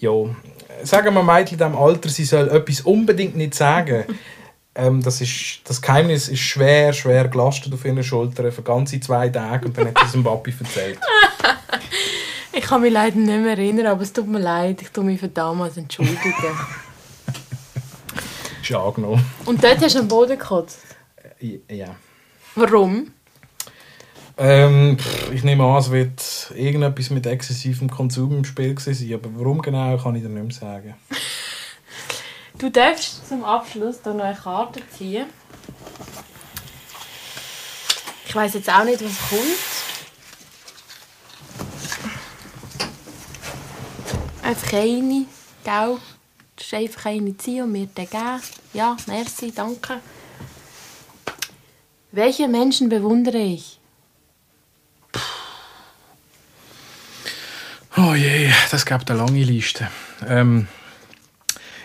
ja, 0.05 0.85
sagen 0.85 1.15
wir 1.15 1.23
Mädchen 1.23 1.59
in 1.59 1.67
diesem 1.67 1.77
Alter, 1.77 2.09
sie 2.09 2.25
soll 2.25 2.49
etwas 2.49 2.83
unbedingt 2.83 3.37
nicht 3.37 3.55
sagen. 3.55 4.05
ähm, 4.75 5.03
das, 5.03 5.21
ist, 5.21 5.61
das 5.65 5.81
Geheimnis 5.81 6.29
ist 6.29 6.41
schwer, 6.41 6.93
schwer 6.93 7.29
gelastet 7.29 7.73
auf 7.73 7.85
ihren 7.85 8.03
Schultern 8.03 8.53
für 8.53 8.63
ganze 8.63 9.01
zwei 9.01 9.29
Tage. 9.29 9.67
Und 9.67 9.79
dann 9.79 9.89
hat 9.89 9.99
sie 9.99 10.07
es 10.07 10.13
dem 10.13 10.25
Papi 10.25 10.55
erzählt. 10.59 10.99
Ich 12.57 12.67
kann 12.67 12.83
mich 12.83 12.93
leider 12.93 13.17
nicht 13.17 13.43
mehr 13.43 13.59
erinnern, 13.59 13.87
aber 13.87 14.03
es 14.03 14.13
tut 14.13 14.29
mir 14.29 14.39
leid. 14.39 14.81
Ich 14.81 14.91
tue 14.91 15.03
mich 15.03 15.19
für 15.19 15.27
damals 15.27 15.77
entschuldigen. 15.77 16.23
Ist 18.63 18.73
angenommen. 18.73 19.25
Und 19.45 19.63
dort 19.63 19.83
hast 19.83 19.97
du 19.97 19.99
am 19.99 20.07
Boden 20.07 20.39
gekotzt. 20.39 20.79
Äh, 21.41 21.59
Ja. 21.69 21.97
Warum? 22.55 23.11
Ähm, 24.37 24.97
ich 25.33 25.45
nehme 25.45 25.65
an, 25.65 25.77
es 25.79 25.91
wird 25.91 26.53
irgendetwas 26.57 27.11
mit 27.11 27.27
exzessivem 27.27 27.89
Konsum 27.89 28.39
im 28.39 28.45
Spiel 28.45 28.77
sein. 28.79 29.15
Aber 29.15 29.31
warum 29.37 29.63
genau, 29.63 29.97
kann 29.97 30.17
ich 30.17 30.23
dir 30.23 30.29
nicht 30.29 30.43
mehr 30.43 30.53
sagen. 30.53 30.95
Du 32.57 32.71
darfst 32.71 33.29
zum 33.29 33.43
Abschluss 33.43 34.01
da 34.01 34.15
noch 34.15 34.25
eine 34.25 34.37
Karte 34.37 34.81
ziehen. 34.97 35.27
Ich 38.27 38.35
weiß 38.35 38.55
jetzt 38.55 38.71
auch 38.71 38.85
nicht, 38.85 39.05
was 39.05 39.29
kommt. 39.29 39.43
Einfach 44.41 44.73
eine, 44.73 45.27
gell? 45.65 45.99
Du 46.57 46.63
musst 46.63 46.75
einfach 46.75 47.07
eine 47.07 47.37
ziehen 47.37 47.65
und 47.65 47.73
mir 47.73 47.87
den 47.87 48.09
geben. 48.09 48.41
Ja, 48.73 48.97
merci, 49.09 49.53
danke. 49.53 50.01
Welche 52.13 52.47
Menschen 52.47 52.89
bewundere 52.89 53.39
ich? 53.39 53.81
Oh 57.97 58.15
je, 58.15 58.51
das 58.73 58.85
gibt 58.85 59.09
eine 59.09 59.21
lange 59.21 59.45
Liste. 59.45 59.89
Ähm, 60.27 60.67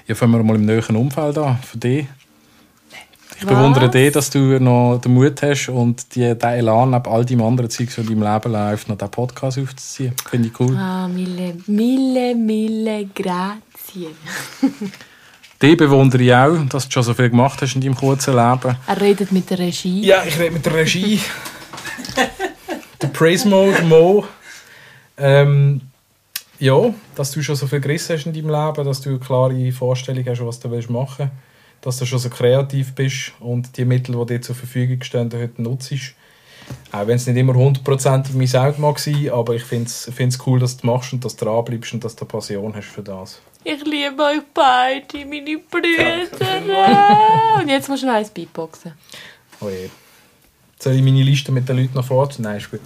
ja, 0.08 0.16
fangen 0.16 0.34
wir 0.34 0.44
mal 0.44 0.56
im 0.56 0.66
näheren 0.66 0.96
Umfeld 0.96 1.38
an, 1.38 1.60
für 1.62 1.78
dich. 1.78 2.08
Ich 3.38 3.46
Was? 3.46 3.54
bewundere 3.54 3.90
dich, 3.90 4.12
dass 4.12 4.32
du 4.32 4.60
noch 4.60 5.00
den 5.00 5.14
Mut 5.14 5.40
hast 5.44 5.70
und 5.70 6.16
die, 6.16 6.36
den 6.36 6.50
Elan 6.50 6.90
neben 6.90 7.06
all 7.06 7.24
deinem 7.24 7.44
anderen 7.44 7.70
Zeug, 7.70 7.92
so 7.92 8.02
in 8.02 8.08
deinem 8.08 8.24
Leben 8.24 8.52
läuft, 8.52 8.90
noch 8.90 8.98
diesen 8.98 9.12
Podcast 9.12 9.60
aufzuziehen. 9.60 10.16
Finde 10.28 10.48
ich 10.48 10.60
cool. 10.60 10.76
Ah, 10.76 11.08
mille, 11.08 11.56
mille, 11.68 12.34
mille 12.34 13.06
grazie. 13.14 14.08
Dich 15.62 15.78
bewundere 15.78 16.24
ich 16.24 16.34
auch, 16.34 16.58
dass 16.70 16.86
du 16.86 16.92
schon 16.92 17.04
so 17.04 17.14
viel 17.14 17.30
gemacht 17.30 17.62
hast 17.62 17.76
in 17.76 17.82
deinem 17.82 17.96
kurzen 17.96 18.36
Leben. 18.36 18.76
Er 18.88 19.00
redet 19.00 19.32
mit 19.32 19.48
der 19.50 19.60
Regie. 19.60 20.06
Ja, 20.06 20.24
ich 20.26 20.40
rede 20.40 20.52
mit 20.52 20.66
der 20.66 20.74
Regie. 20.74 21.22
der 23.02 23.08
Praise 23.10 23.48
Mode, 23.48 23.84
Mo. 23.84 24.26
Ähm, 25.18 25.82
ja, 26.60 26.94
dass 27.16 27.32
du 27.32 27.42
schon 27.42 27.56
so 27.56 27.68
viel 27.68 27.80
gerissen 27.80 28.16
hast 28.16 28.26
in 28.26 28.34
deinem 28.34 28.50
Leben, 28.50 28.86
dass 28.86 29.02
du 29.02 29.10
eine 29.10 29.20
klare 29.20 29.72
Vorstellung 29.72 30.26
hast, 30.26 30.46
was 30.46 30.60
du 30.60 30.72
willst 30.72 30.90
machen 30.90 31.16
willst. 31.20 31.32
Dass 31.82 31.98
du 31.98 32.06
schon 32.06 32.20
so 32.20 32.30
kreativ 32.30 32.94
bist 32.94 33.32
und 33.40 33.78
die 33.78 33.86
Mittel, 33.86 34.16
die 34.16 34.26
dir 34.26 34.42
zur 34.42 34.56
Verfügung 34.56 35.02
stehen, 35.02 35.32
heute 35.34 35.62
nutzt. 35.62 35.94
Auch 36.92 37.08
wenn 37.08 37.16
es 37.16 37.26
nicht 37.26 37.38
immer 37.38 37.54
hundertprozentig 37.54 38.36
mein 38.36 38.62
Auge 38.62 38.82
mag 38.82 39.00
sein, 39.00 39.30
aber 39.32 39.56
ich 39.56 39.64
finde 39.64 39.90
es 39.90 40.40
cool, 40.46 40.60
dass 40.60 40.78
du 40.78 40.88
machst 40.88 41.14
und 41.14 41.24
dass 41.24 41.36
du 41.36 41.46
dranbleibst 41.46 41.94
und 41.94 42.04
dass 42.04 42.16
du 42.16 42.26
Passion 42.26 42.76
hast 42.76 42.88
für 42.88 43.02
das. 43.02 43.42
Ich 43.64 43.84
liebe 43.86 44.22
euch 44.24 44.42
beide, 44.54 45.26
meine 45.26 45.58
Brüder. 45.58 47.60
Und 47.60 47.68
jetzt 47.68 47.90
musst 47.90 48.04
du 48.04 48.08
noch 48.08 48.14
eins 48.14 48.30
Beatboxen. 48.30 48.94
Oh 49.60 49.68
je. 49.68 49.90
Soll 50.82 50.94
ich 50.94 51.02
meine 51.04 51.22
Liste 51.24 51.52
mit 51.52 51.68
den 51.68 51.76
Leuten 51.78 51.94
noch 51.96 52.06
vorziehen? 52.06 52.44
Nein, 52.46 52.58
ist 52.58 52.72
gut. 52.72 52.80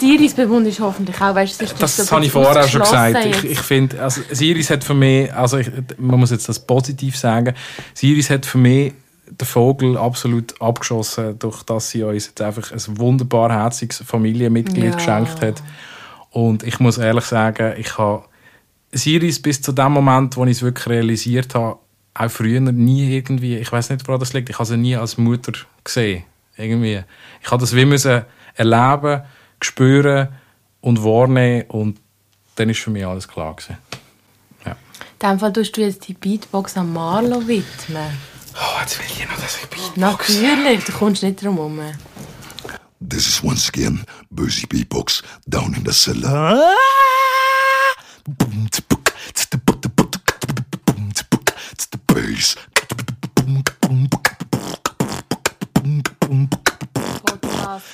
Die 0.00 0.14
Iris-Bemund 0.14 0.66
ist 0.66 0.80
hoffentlich 0.80 1.20
auch, 1.20 1.34
weißt 1.34 1.60
du, 1.60 1.66
Das, 1.78 1.96
so 1.96 2.02
ein 2.04 2.10
habe 2.10 2.24
ich 2.24 2.32
vorher 2.32 2.64
auch 2.64 2.68
schon 2.68 2.80
gesagt. 2.80 3.26
Ich, 3.26 3.44
ich 3.44 3.60
finde, 3.60 4.02
also 4.02 4.22
Siris 4.30 4.70
hat 4.70 4.82
für 4.84 4.94
mich, 4.94 5.30
also 5.34 5.58
ich, 5.58 5.70
man 5.98 6.18
muss 6.18 6.30
jetzt 6.30 6.48
das 6.48 6.58
positiv 6.58 7.18
sagen, 7.18 7.54
Siris 7.92 8.30
hat 8.30 8.46
für 8.46 8.56
mich 8.56 8.94
den 9.26 9.46
Vogel 9.46 9.98
absolut 9.98 10.60
abgeschossen, 10.62 11.38
durch 11.38 11.62
dass 11.62 11.90
sie 11.90 12.02
uns 12.02 12.26
jetzt 12.28 12.40
einfach 12.40 12.72
ein 12.72 12.98
wunderbar 12.98 13.52
herziges 13.52 13.98
Familienmitglied 13.98 14.84
Ja. 14.84 14.90
geschenkt 14.94 15.42
hat. 15.42 15.62
Und 16.30 16.62
ich 16.62 16.80
muss 16.80 16.96
ehrlich 16.96 17.24
sagen, 17.26 17.74
ich 17.78 17.98
habe 17.98 18.24
Siris 18.92 19.42
bis 19.42 19.60
zu 19.60 19.72
dem 19.72 19.92
Moment, 19.92 20.38
wo 20.38 20.44
ich 20.46 20.52
es 20.52 20.62
wirklich 20.62 20.86
realisiert 20.88 21.54
habe, 21.54 21.78
auch 22.14 22.30
früher 22.30 22.60
nie 22.60 23.14
irgendwie, 23.14 23.58
ich 23.58 23.70
weiß 23.70 23.90
nicht, 23.90 24.08
woran 24.08 24.20
das 24.20 24.32
liegt, 24.32 24.48
ich 24.48 24.56
habe 24.58 24.66
sie 24.66 24.76
nie 24.78 24.96
als 24.96 25.18
Mutter 25.18 25.52
gesehen. 25.84 26.24
Irgendwie. 26.56 27.02
Ich 27.42 27.50
habe 27.50 27.60
das 27.60 27.74
wie 27.74 27.84
müssen 27.84 28.24
erleben, 28.54 29.22
spüren 29.62 30.28
und 30.80 31.02
wahrnehmen 31.02 31.64
und 31.68 31.98
dann 32.56 32.68
ist 32.68 32.80
für 32.80 32.90
mich 32.90 33.06
alles 33.06 33.26
klar 33.26 33.54
gewesen. 33.54 33.78
Ja. 34.66 34.72
In 34.72 35.28
dem 35.28 35.38
Fall 35.38 35.52
tust 35.52 35.76
du 35.76 35.80
jetzt 35.80 36.06
die 36.08 36.14
Beatbox 36.14 36.76
an 36.76 36.92
Marlo 36.92 37.46
widmen. 37.46 38.18
Oh, 38.54 38.80
jetzt 38.80 38.98
will 38.98 39.06
ich 39.06 39.28
noch, 39.28 39.40
dass 39.40 39.56
ich 39.56 39.66
bin. 39.68 39.80
Natürlich, 39.96 40.84
du 40.84 40.92
kommst 40.92 41.22
nicht 41.22 41.42
drum 41.42 41.56
herum. 41.56 41.80
This 43.08 43.26
is 43.26 43.42
once 43.42 43.68
again 43.68 44.04
Bösi 44.30 44.66
Beatbox 44.66 45.22
down 45.46 45.74
in 45.74 45.84
the 45.86 45.92
cellar. 45.92 46.60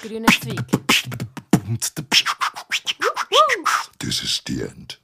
Grüner 0.07 0.29
Zweig. 0.29 0.65
This 3.99 4.23
is 4.23 4.41
the 4.47 4.63
end. 4.63 5.01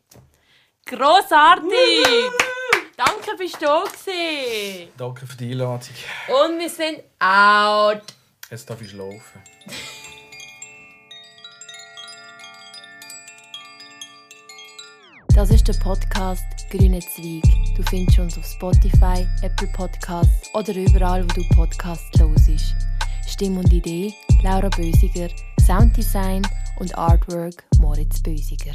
Grossartig! 0.87 2.31
Danke, 2.97 3.37
bist 3.37 3.57
du 3.57 3.67
da 3.67 3.83
gewesen. 3.83 4.93
Danke 4.97 5.27
für 5.27 5.37
die 5.37 5.51
Einladung. 5.51 5.89
Und 6.29 6.61
wir 6.61 6.71
sind 6.71 7.01
out. 7.19 8.15
Jetzt 8.49 8.71
darf 8.71 8.81
ich 8.81 8.91
schlafen. 8.91 9.43
Das 15.35 15.51
ist 15.51 15.67
der 15.67 15.75
Podcast 15.75 16.45
Grüne 16.71 17.01
Zweig. 17.01 17.43
Du 17.75 17.83
findest 17.91 18.21
uns 18.21 18.39
auf 18.39 18.47
Spotify, 18.47 19.27
Apple 19.43 19.67
Podcasts 19.73 20.49
oder 20.55 20.73
überall, 20.75 21.25
wo 21.25 21.35
du 21.35 21.49
Podcasts 21.57 22.21
hörst. 22.21 22.77
Stimme 23.27 23.61
und 23.61 23.73
Idee 23.73 24.15
Laura 24.43 24.69
Bösiger, 24.71 25.29
Sounddesign 25.61 26.43
und 26.81 26.99
Artwork 26.99 27.63
Moritz 27.79 28.21
Bösiger. 28.21 28.73